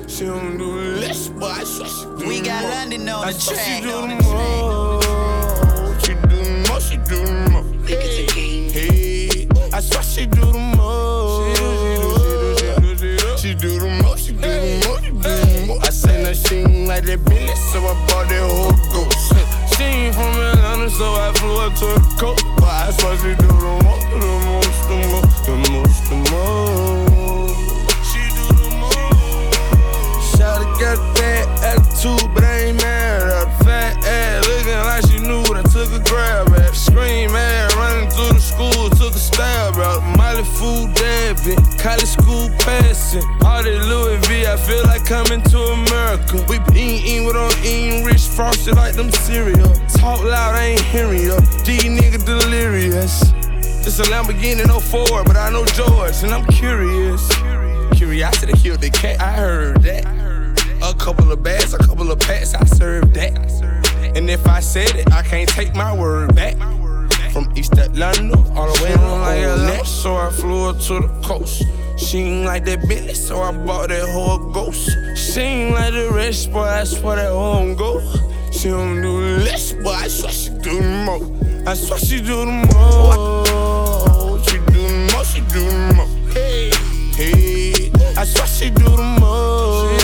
She 0.07 0.25
don't 0.25 0.57
do 0.57 0.71
less, 1.01 1.29
but 1.29 1.51
I 1.51 1.63
swear 1.63 1.89
she 1.89 2.05
do 2.19 2.27
We 2.27 2.41
got 2.41 2.61
more. 2.61 2.71
London 2.71 3.09
on 3.09 3.25
I 3.25 3.31
the 3.33 3.39
track, 3.39 3.65
She 3.65 3.81
do 3.81 3.91
on 3.91 4.09
the 4.09 4.15
the 4.15 4.23
most. 4.23 6.05
She 6.05 6.13
do 6.13 6.37
the 6.43 6.51
most, 6.69 6.89
she 6.89 6.97
do 6.97 7.25
the 7.25 7.31
most. 7.51 7.89
Hey, 7.89 9.47
I 9.73 9.79
swear 9.81 10.03
she 10.03 10.25
do 10.27 10.41
the 10.51 10.59
most. 10.77 11.57
She 13.41 13.53
do 13.55 13.79
the 13.79 13.87
most, 14.03 14.25
she 14.25 14.31
do 14.33 14.39
the 14.39 14.41
most, 14.83 15.01
she 15.05 15.11
do 15.11 15.19
the 15.21 15.65
most. 15.67 15.85
I 15.85 15.89
say 15.89 16.33
she 16.33 16.55
ain't 16.57 16.87
like 16.87 17.03
that 17.05 17.19
bitch, 17.19 17.57
so 17.71 17.79
I 17.79 17.93
bought 18.07 18.29
that 18.29 18.43
whole 18.47 18.77
ghost. 18.93 19.75
She 19.75 19.83
ain't 19.83 20.15
from 20.15 20.54
so 20.97 21.13
her 21.15 21.69
to 21.75 21.85
the 21.85 22.15
coast. 22.17 22.45
But 22.55 22.63
I 22.63 22.91
swear 22.91 23.17
she 23.17 23.35
do 23.35 23.47
the 23.47 24.23
most, 24.45 24.87
the 24.87 24.95
most, 25.11 25.45
the 25.45 25.55
most, 25.71 26.09
the 26.09 26.15
most. 26.31 26.84
Rich 48.37 48.67
like 48.75 48.95
them 48.95 49.11
cereal. 49.11 49.73
Talk 49.87 50.23
loud, 50.23 50.55
I 50.55 50.65
ain't 50.65 50.81
hearing 50.81 51.21
you. 51.21 51.39
These 51.63 51.83
niggas 51.83 52.25
delirious. 52.25 53.21
It's 53.87 53.99
a 53.99 54.03
Lamborghini, 54.03 54.65
no 54.67 54.77
oh 54.77 54.79
Ford, 54.79 55.25
but 55.25 55.37
I 55.37 55.49
know 55.51 55.65
George, 55.65 56.23
and 56.23 56.33
I'm 56.33 56.45
curious. 56.47 57.27
Curiosity 57.95 58.53
killed 58.53 58.81
the 58.81 58.89
cat, 58.89 59.21
I 59.21 59.31
heard 59.33 59.81
that. 59.83 60.05
A 60.81 60.93
couple 60.95 61.31
of 61.31 61.41
bags, 61.43 61.73
a 61.73 61.77
couple 61.77 62.11
of 62.11 62.19
packs, 62.19 62.53
I 62.53 62.65
served 62.65 63.13
that. 63.13 63.37
And 64.15 64.29
if 64.29 64.47
I 64.47 64.59
said 64.59 64.95
it, 64.95 65.11
I 65.13 65.21
can't 65.21 65.49
take 65.49 65.75
my 65.75 65.95
word 65.95 66.35
back. 66.35 66.57
From 67.31 67.51
East 67.55 67.77
Atlanta 67.77 68.37
all 68.53 68.73
the 68.73 68.83
way 68.83 68.93
on 68.93 69.21
like 69.21 69.39
Atlanta, 69.39 69.85
so 69.85 70.15
I 70.15 70.29
flew 70.29 70.71
her 70.71 70.79
to 70.79 71.07
the 71.07 71.21
coast. 71.21 71.63
She 72.15 72.21
ain't 72.21 72.45
like 72.45 72.63
that 72.63 72.79
bitch, 72.79 73.17
so 73.17 73.41
I 73.41 73.51
bought 73.51 73.89
that 73.89 74.07
whole 74.07 74.37
ghost. 74.37 74.89
She 75.17 75.41
ain't 75.41 75.75
like 75.75 75.91
the 75.91 76.11
rest, 76.13 76.49
but 76.53 76.69
I 76.69 76.85
swear 76.85 77.17
that 77.17 77.29
home 77.29 77.75
go. 77.75 77.99
She 78.53 78.69
don't 78.69 79.01
do 79.01 79.19
less, 79.43 79.73
but 79.73 79.95
I 79.95 80.07
swear 80.07 80.31
she 80.31 80.49
do 80.51 80.79
the 80.79 81.03
most. 81.05 81.67
I 81.67 81.73
swear 81.73 81.99
she 81.99 82.19
do 82.21 82.45
the 82.45 82.55
most. 82.71 84.49
She 84.49 84.59
do 84.59 84.87
the 84.87 85.11
most, 85.11 85.33
she 85.35 85.41
do 85.41 85.59
the 85.59 85.93
most. 85.93 86.15
Hey, 86.33 86.71
hey, 87.19 87.91
I 88.15 88.23
swear 88.23 88.47
she 88.47 88.69
do 88.69 88.85
the 88.95 89.03
most. 89.19 89.99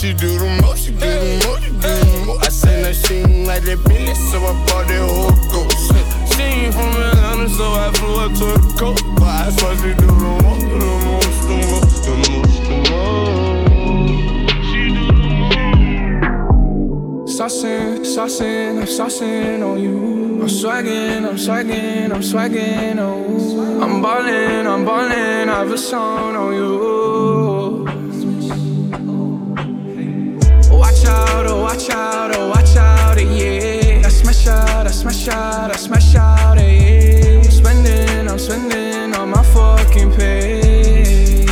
She 0.00 0.14
do 0.14 0.38
the 0.38 0.46
most, 0.62 0.84
she 0.84 0.92
do 0.92 1.02
the 1.02 1.26
most, 1.42 1.64
she 1.64 1.72
do 1.72 1.80
the 1.80 2.24
most. 2.24 2.46
I 2.46 2.48
seen 2.50 2.84
her, 2.84 2.94
she 2.94 3.14
ain't 3.16 3.48
like 3.48 3.64
that 3.64 3.78
bitch, 3.78 4.14
so 4.30 4.38
I 4.38 4.54
To 8.20 8.26
the 8.28 8.60
coast. 8.78 9.02
But 9.16 9.24
I 9.24 9.50
swear 9.50 9.74
she 9.76 9.90
do 9.94 10.06
the 10.06 10.12
most, 10.12 10.60
the 10.68 10.76
most, 11.04 11.40
the 11.48 11.56
most, 11.56 12.04
the 12.04 12.12
most, 12.28 12.56
the 12.68 12.74
most. 12.90 13.20
Saucing, 17.34 18.04
saucing, 18.04 18.74
I'm 18.78 18.86
saucing 18.86 19.60
on 19.66 19.76
you. 19.80 19.96
I'm 20.42 20.48
swagging, 20.48 21.24
I'm 21.26 21.38
swagging, 21.38 22.12
I'm 22.12 22.22
swagging 22.22 22.98
on 22.98 23.40
you. 23.40 23.82
I'm 23.82 24.02
ballin', 24.02 24.66
I'm 24.66 24.84
ballin', 24.84 25.48
I 25.48 25.50
have 25.60 25.72
a 25.72 25.78
song 25.78 26.36
on 26.36 26.52
you. 26.54 27.86
Watch 30.70 31.04
out, 31.06 31.46
oh 31.46 31.62
watch 31.62 31.88
out, 31.90 32.36
oh 32.36 32.48
watch 32.50 32.76
out, 32.76 33.18
yeah. 33.18 34.02
I 34.04 34.08
smash 34.10 34.46
out, 34.46 34.86
I 34.86 34.90
smash 34.90 35.28
out, 35.28 35.70
I 35.70 35.76
smash 35.76 36.14
out, 36.14 36.49
spending, 38.40 39.14
on 39.14 39.30
my 39.30 39.42
fucking 39.42 40.12
pay. 40.16 41.44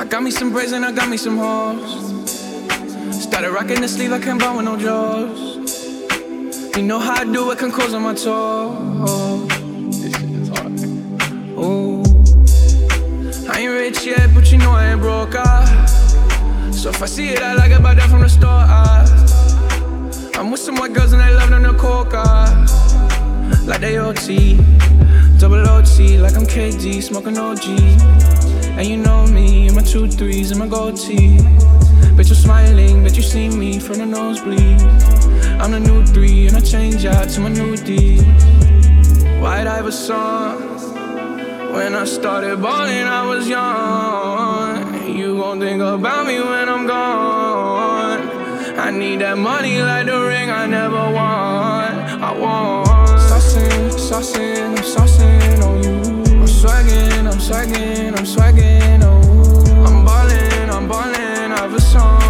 I 0.00 0.04
got 0.04 0.22
me 0.22 0.30
some 0.30 0.52
braids 0.52 0.72
and 0.72 0.84
I 0.84 0.90
got 0.90 1.08
me 1.08 1.16
some 1.16 1.38
hoes. 1.38 2.00
Started 3.22 3.52
rocking 3.52 3.80
the 3.80 3.88
sleeve, 3.88 4.12
I 4.12 4.18
can't 4.18 4.40
buy 4.40 4.52
with 4.54 4.64
no 4.64 4.76
jaws. 4.76 5.56
You 6.76 6.82
know 6.82 6.98
how 6.98 7.20
I 7.20 7.24
do 7.24 7.50
it, 7.52 7.58
can 7.58 7.70
close 7.70 7.94
on 7.94 8.02
my 8.02 8.14
toes. 8.14 9.48
This 10.02 10.12
shit 10.16 10.30
is 10.42 10.48
hard. 10.48 10.72
Ooh. 11.62 12.02
I 13.48 13.60
ain't 13.60 13.70
rich 13.70 14.04
yet, 14.04 14.34
but 14.34 14.50
you 14.50 14.58
know 14.58 14.72
I 14.72 14.90
ain't 14.92 15.00
broke, 15.00 15.36
ah. 15.36 15.64
So 16.72 16.88
if 16.90 17.00
I 17.00 17.06
see 17.06 17.28
it, 17.28 17.42
I 17.42 17.54
like 17.54 17.70
it, 17.70 17.80
buy 17.80 17.94
that 17.94 18.10
from 18.10 18.22
the 18.22 18.28
store, 18.28 18.50
ah. 18.50 19.06
I'm 20.34 20.50
with 20.50 20.60
some 20.60 20.74
white 20.74 20.92
girls 20.92 21.12
and 21.12 21.22
they 21.22 21.32
love 21.32 21.50
them 21.50 21.62
to 21.62 21.74
coca. 21.78 22.48
Like 23.64 23.80
they 23.80 23.96
OT, 23.96 24.56
double 25.38 25.68
OT, 25.68 26.18
like 26.18 26.34
I'm 26.34 26.46
KD, 26.46 27.00
smoking 27.00 27.38
OG. 27.38 27.64
And 28.76 28.86
you 28.86 28.96
know 28.96 29.24
me, 29.28 29.68
and 29.68 29.76
my 29.76 29.82
two 29.82 30.08
threes 30.08 30.50
and 30.50 30.58
my 30.58 30.66
gold 30.66 30.96
tee. 30.96 31.38
Bet 32.16 32.26
you're 32.26 32.34
smiling, 32.34 33.04
bet 33.04 33.16
you 33.16 33.22
see 33.22 33.48
me 33.48 33.78
from 33.78 33.98
the 33.98 34.06
nosebleed. 34.06 34.82
I'm 35.60 35.70
the 35.70 35.78
new 35.78 36.04
three, 36.04 36.48
and 36.48 36.56
I 36.56 36.60
change 36.60 37.06
out 37.06 37.28
to 37.30 37.40
my 37.40 37.50
new 37.50 37.76
D. 37.76 38.18
White 39.40 39.68
Iverson. 39.68 40.58
When 41.72 41.94
I 41.94 42.04
started 42.04 42.60
balling, 42.60 43.06
I 43.06 43.24
was 43.26 43.48
young. 43.48 45.16
You 45.16 45.36
gon' 45.36 45.60
think 45.60 45.80
about 45.80 46.26
me 46.26 46.40
when 46.40 46.68
I'm 46.68 46.86
gone. 46.88 48.28
I 48.76 48.90
need 48.90 49.20
that 49.20 49.38
money 49.38 49.80
like 49.80 50.06
the 50.06 50.20
ring 50.20 50.50
I 50.50 50.66
never 50.66 50.96
won. 50.96 52.22
I 52.22 52.38
want. 52.38 52.91
Saucing, 54.22 54.78
I'm 54.78 54.84
saucing 54.84 55.64
on 55.64 55.82
you. 55.82 56.40
I'm 56.40 56.46
swagging, 56.46 57.26
I'm 57.26 57.40
swagging, 57.40 58.16
I'm 58.16 58.24
swagging 58.24 59.02
you. 59.02 59.84
I'm 59.84 60.04
ballin', 60.04 60.70
I'm 60.70 60.86
ballin', 60.86 61.50
I 61.50 61.58
have 61.58 61.74
a 61.74 61.80
song 61.80 62.21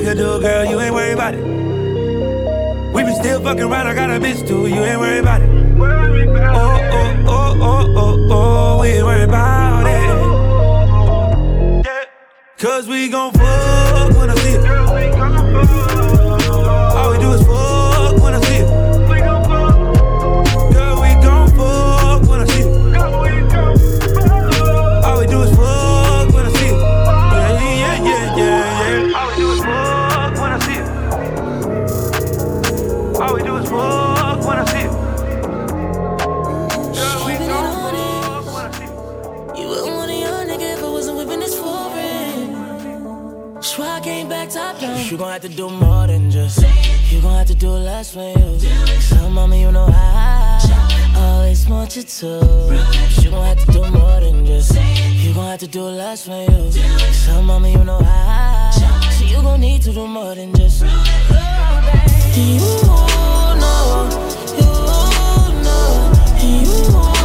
nigga 0.00 0.16
do, 0.16 0.40
girl. 0.40 0.64
You 0.64 0.80
ain't 0.80 0.94
worried 0.94 1.14
about 1.14 1.34
it. 1.34 1.42
We 2.94 3.02
been 3.02 3.14
still 3.16 3.42
fucking 3.42 3.64
around. 3.64 3.86
I 3.86 3.94
got 3.94 4.10
a 4.10 4.20
bitch 4.20 4.46
too. 4.46 4.66
You 4.66 4.84
ain't 4.84 5.00
worried 5.00 5.20
about 5.20 5.42
it. 5.42 5.48
Oh, 5.48 6.78
oh, 6.92 7.24
oh, 7.26 7.56
oh, 7.60 7.94
oh, 7.96 8.28
oh. 8.30 8.80
We 8.80 8.88
ain't 8.88 9.04
worried 9.04 9.24
about 9.24 9.86
it. 9.86 9.98
Cause 12.58 12.88
we 12.88 13.08
gon' 13.08 13.32
fuck 13.32 13.57
you 51.98 52.04
to. 52.04 52.26
You 53.22 53.30
gon' 53.30 53.44
have 53.44 53.58
to 53.64 53.72
do 53.72 53.80
more 53.90 54.20
than 54.20 54.46
just. 54.46 54.74
You 54.74 55.34
gon' 55.34 55.50
have 55.50 55.60
to 55.60 55.66
do 55.66 55.82
less 55.82 56.26
for 56.26 56.40
you. 56.50 56.70
So, 57.12 57.42
mama, 57.42 57.68
you 57.68 57.84
know 57.84 57.98
I. 58.00 58.70
So, 59.18 59.24
you 59.24 59.42
gon' 59.42 59.60
need 59.60 59.82
to 59.82 59.92
do 59.92 60.06
more 60.06 60.34
than 60.34 60.54
just. 60.54 60.82
You 60.82 60.88
know, 62.86 63.08
you 64.58 64.66
know, 65.64 65.82
you 66.40 66.92
know. 66.92 67.17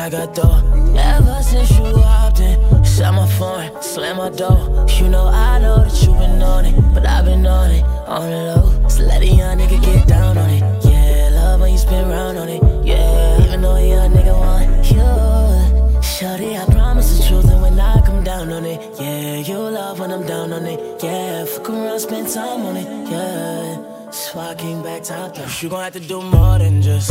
Me, 0.00 0.06
I 0.06 0.10
got 0.10 0.34
dough. 0.34 0.96
Ever 0.96 1.42
since 1.42 1.70
you 1.70 1.96
hopped 1.98 2.40
in, 2.40 2.84
shut 2.84 3.12
my 3.14 3.26
phone, 3.38 3.82
slam 3.82 4.16
my 4.16 4.30
door. 4.30 4.86
You 4.98 5.08
know, 5.08 5.26
I 5.26 5.58
know 5.60 5.84
that 5.84 6.02
you 6.02 6.12
been 6.14 6.42
on 6.42 6.64
it, 6.66 6.74
but 6.94 7.06
I've 7.06 7.24
been 7.24 7.46
on 7.46 7.70
it, 7.70 7.84
on 7.84 8.30
the 8.30 8.36
low. 8.36 8.88
So 8.88 9.04
let 9.04 9.22
a 9.22 9.26
young 9.26 9.58
nigga 9.58 9.82
get 9.82 10.08
down 10.08 10.38
on 10.38 10.50
it. 10.50 10.62
Yeah, 10.84 11.30
love 11.32 11.60
when 11.60 11.72
you 11.72 11.78
spin 11.78 12.08
round 12.08 12.38
on 12.38 12.48
it. 12.48 12.62
Yeah, 12.84 13.44
even 13.44 13.62
though 13.62 13.76
a 13.76 13.88
young 13.88 14.12
nigga 14.12 14.34
want 14.38 14.90
you. 14.90 16.02
Shorty, 16.02 16.56
I 16.56 16.64
promise 16.66 17.18
the 17.18 17.28
truth, 17.28 17.50
and 17.50 17.62
when 17.62 17.78
I 17.78 18.00
come 18.04 18.22
down 18.24 18.52
on 18.52 18.64
it, 18.64 18.80
yeah, 19.00 19.36
you 19.36 19.58
love 19.58 20.00
when 20.00 20.10
I'm 20.12 20.26
down 20.26 20.52
on 20.52 20.66
it, 20.66 21.02
yeah. 21.02 21.44
Fuck 21.44 21.70
around, 21.70 22.00
spend 22.00 22.28
time 22.28 22.62
on 22.66 22.76
it, 22.76 22.88
yeah. 23.10 23.99
Came 24.30 24.82
back 24.82 25.02
top. 25.02 25.36
You 25.60 25.68
gon' 25.68 25.82
have 25.82 25.92
to 25.94 26.00
do 26.00 26.22
more 26.22 26.58
than 26.58 26.80
just. 26.82 27.10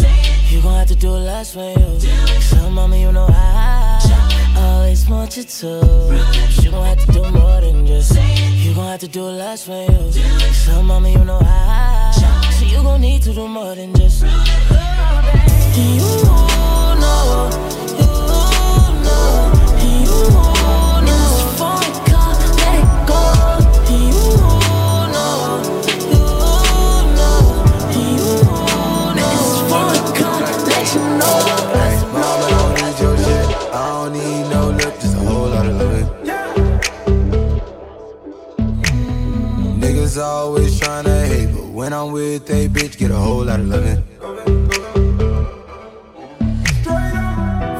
You 0.50 0.62
gon' 0.62 0.76
have 0.76 0.88
to 0.88 0.96
do 0.96 1.10
less 1.10 1.54
for 1.54 1.70
you. 1.78 2.00
So, 2.40 2.70
mama, 2.70 2.96
you 2.96 3.12
know 3.12 3.28
I 3.30 4.00
always 4.56 5.06
want 5.10 5.36
you 5.36 5.44
to. 5.44 5.68
You 6.62 6.72
gon' 6.72 6.86
have 6.86 7.06
to 7.06 7.12
do 7.12 7.30
more 7.32 7.60
than 7.60 7.86
just. 7.86 8.16
You 8.16 8.74
gon' 8.74 8.88
have 8.88 9.02
to 9.02 9.08
do 9.10 9.24
less 9.24 9.66
for 9.66 9.84
you. 9.84 10.12
So, 10.54 10.82
mama, 10.82 11.10
you 11.10 11.26
know 11.26 11.40
I. 11.42 12.12
So 12.58 12.66
you 12.66 12.82
gon' 12.84 13.02
need 13.02 13.22
to 13.24 13.34
do 13.34 13.48
more 13.50 13.76
than 13.76 13.94
just. 13.96 14.22
You 14.22 14.30
know, 14.30 14.40
you 15.76 16.00
know, 17.02 17.50
you 19.82 20.06
know. 20.32 20.89
Always 40.30 40.80
tryna 40.80 41.28
hate, 41.28 41.52
but 41.54 41.68
when 41.78 41.92
I'm 41.94 42.12
with 42.12 42.50
a 42.50 42.68
bitch, 42.68 42.98
get 42.98 43.12
a 43.12 43.16
whole 43.16 43.46
lot 43.46 43.60
of 43.60 43.68
loving. 43.68 44.02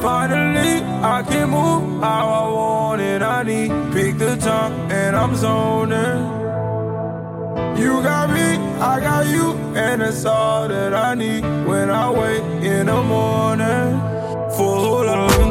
Finally, 0.02 0.74
I 1.16 1.22
can 1.30 1.50
move 1.50 2.02
how 2.02 2.24
I 2.40 2.44
want 2.58 3.00
it. 3.02 3.22
I 3.22 3.42
need 3.42 3.70
pick 3.92 4.18
the 4.18 4.36
time 4.36 4.72
and 4.90 5.14
I'm 5.14 5.34
zoning. 5.36 6.18
You 7.80 8.02
got 8.02 8.30
me, 8.30 8.48
I 8.92 8.94
got 9.00 9.26
you, 9.26 9.52
and 9.84 10.00
that's 10.00 10.24
all 10.24 10.68
that 10.68 10.92
I 10.92 11.14
need 11.14 11.44
when 11.68 11.90
I 11.90 12.10
wake 12.10 12.64
in 12.64 12.86
the 12.86 13.02
morning. 13.02 13.90
For 14.56 14.76
a 14.76 14.80
whole 14.84 15.04
lot 15.04 15.18
of 15.30 15.49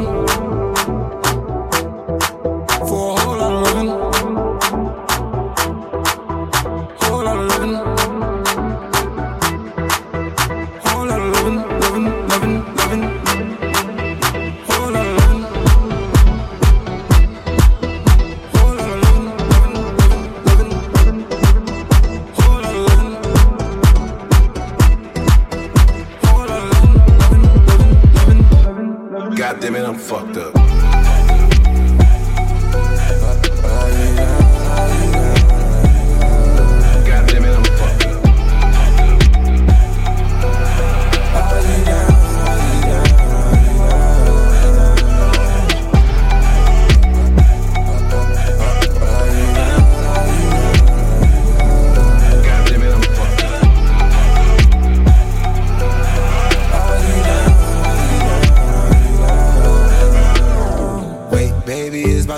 it, 29.74 29.84
I'm 29.84 29.98
fucked 29.98 30.36
up. 30.36 30.79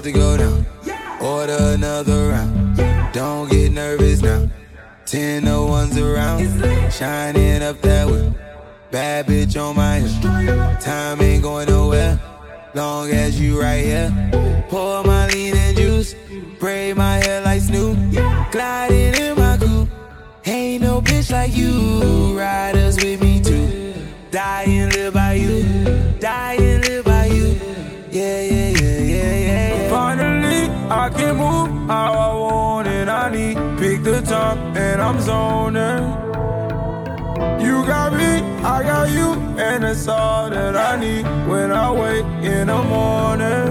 To 0.03 0.11
go 0.11 0.37
down. 0.37 0.67
Order 1.21 1.57
another 1.61 2.31
round. 2.31 2.77
Don't 3.13 3.49
get 3.49 3.71
nervous 3.71 4.21
now. 4.21 4.49
Ten 5.07 5.45
no 5.45 5.67
ones 5.67 5.97
around. 5.97 6.41
Shining 6.93 7.63
up 7.63 7.81
that 7.83 8.09
way. 8.09 8.33
Bad 8.91 9.27
bitch 9.27 9.61
on 9.61 9.77
my 9.77 10.01
hip. 10.01 10.81
Time 10.81 11.21
ain't 11.23 11.43
going 11.43 11.69
nowhere. 11.69 12.19
Long 12.75 13.11
as 13.11 13.41
you 13.41 13.61
right 13.61 13.85
here. 13.85 14.65
Pour 14.69 15.05
my 15.05 15.29
lean 15.29 15.57
and 15.57 15.77
juice. 15.77 16.15
Braid 16.59 16.97
my 16.97 17.19
hair 17.19 17.43
like 17.43 17.61
Snoop. 17.61 17.97
Gliding 18.51 19.15
in 19.15 19.39
my 19.39 19.57
coupe. 19.57 19.89
Ain't 20.45 20.83
no 20.83 21.01
bitch 21.01 21.31
like 21.31 21.55
you. 21.55 22.37
Riders 22.37 22.97
with 22.97 23.23
me 23.23 23.41
too. 23.41 23.95
Die 24.33 24.65
and 24.67 24.93
live 24.95 25.15
by 25.15 25.35
you. 25.35 25.63
Die 26.19 26.55
and 26.55 26.89
live 26.89 27.05
by 27.05 27.27
you. 27.27 27.57
Yeah, 28.11 28.43
yeah, 28.43 28.69
yeah, 28.69 28.82
I 31.03 31.11
can 31.11 31.37
move 31.37 31.89
how 31.89 32.13
I 32.13 32.33
want 32.33 32.87
it. 32.87 33.09
I 33.09 33.29
need 33.29 33.57
pick 33.81 34.05
the 34.05 34.21
top 34.21 34.57
and 34.77 35.03
I'm 35.03 35.21
zoning. 35.21 36.05
You 37.61 37.85
got 37.85 38.13
me, 38.13 38.31
I 38.63 38.85
got 38.85 39.11
you, 39.11 39.33
and 39.59 39.83
that's 39.83 40.07
all 40.07 40.49
that 40.51 40.77
I 40.77 40.95
need 41.01 41.25
when 41.49 41.73
I 41.73 41.91
wake 41.91 42.25
in 42.45 42.69
the 42.69 42.83
morning. 42.95 43.67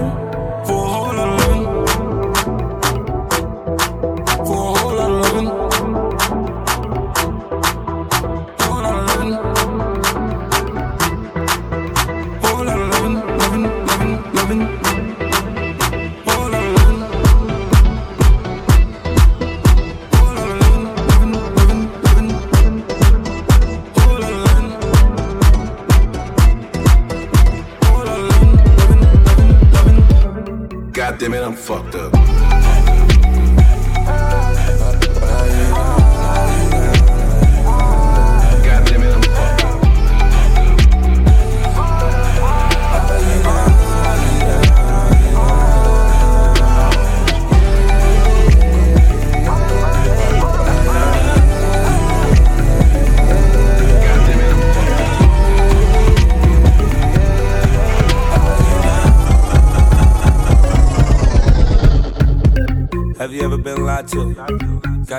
For 0.66 0.84
a 0.84 0.90
whole 0.94 1.18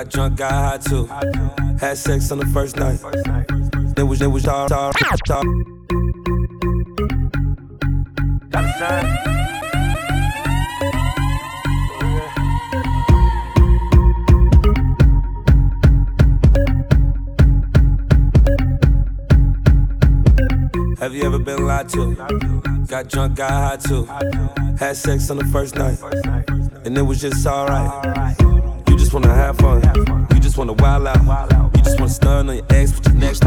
Got 0.04 0.12
drunk, 0.12 0.36
got 0.36 0.52
high 0.52 0.76
too. 0.76 1.06
Had 1.80 1.96
sex 1.96 2.30
on 2.30 2.38
the 2.38 2.44
first 2.46 2.76
night. 2.76 3.00
It 3.96 4.02
was, 4.02 4.20
it 4.20 4.26
was 4.26 4.46
all, 4.46 4.70
all, 4.70 4.92
all. 5.30 5.42
Have 20.98 21.14
you 21.14 21.22
ever 21.24 21.38
been 21.38 21.66
lied 21.66 21.88
to? 21.90 22.14
Got 22.86 23.08
drunk, 23.08 23.36
got 23.36 23.50
high 23.50 23.76
too. 23.76 24.04
Had 24.78 24.98
sex 24.98 25.30
on 25.30 25.38
the 25.38 25.46
first 25.46 25.76
night. 25.76 25.98
And 26.84 26.98
it 26.98 27.02
was 27.02 27.22
just 27.22 27.46
alright. 27.46 28.53
You 29.14 29.20
just 29.20 29.28
wanna 29.28 29.40
have 29.40 29.56
fun. 29.58 30.26
You 30.34 30.40
just 30.40 30.58
wanna 30.58 30.72
wild 30.72 31.06
out. 31.06 31.70
You 31.76 31.82
just 31.84 32.00
wanna 32.00 32.10
stun 32.10 32.48
on 32.48 32.56
your 32.56 32.66
ex 32.70 32.92
with 32.92 33.06
your 33.06 33.14
next 33.14 33.44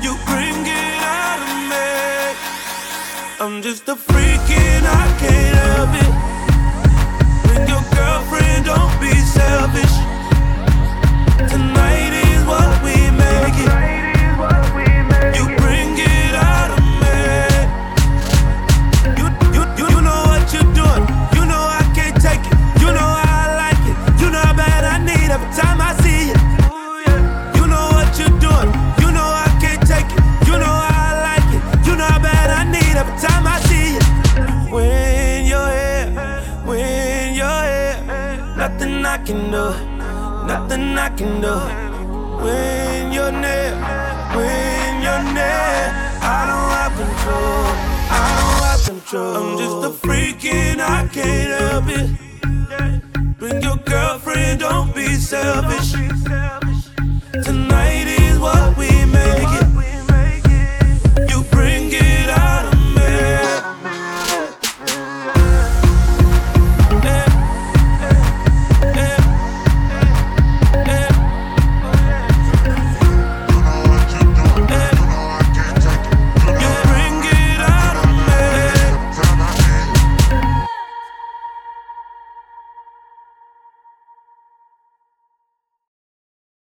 You 0.00 0.16
bring 0.26 0.66
it 0.66 1.02
out 1.02 1.40
of 1.42 1.58
me. 1.70 1.88
I'm 3.40 3.62
just 3.62 3.88
a 3.88 3.96
freak 3.96 4.50
and 4.50 4.86
I 4.86 5.16
can't 5.18 5.56
help 5.56 6.02
it. 6.02 6.07
Can 41.18 41.40
do. 41.40 41.56
When 42.44 43.12
you're 43.12 43.32
near, 43.32 43.74
when 44.38 45.02
you're 45.02 45.24
near, 45.34 45.82
I 46.22 46.40
don't 46.48 46.70
have 46.78 46.94
control. 47.02 47.64
I 48.08 48.26
don't 48.38 48.62
have 48.68 48.82
control. 48.86 49.36
I'm 49.36 49.58
just 49.58 49.78
a 49.88 50.06
freak 50.06 50.44
and 50.44 50.80
I 50.80 51.08
can't 51.08 51.50
help 51.60 51.88
it. 51.88 53.36
Bring 53.36 53.60
your 53.62 53.78
girlfriend, 53.78 54.60
don't 54.60 54.94
be 54.94 55.14
selfish. 55.16 56.17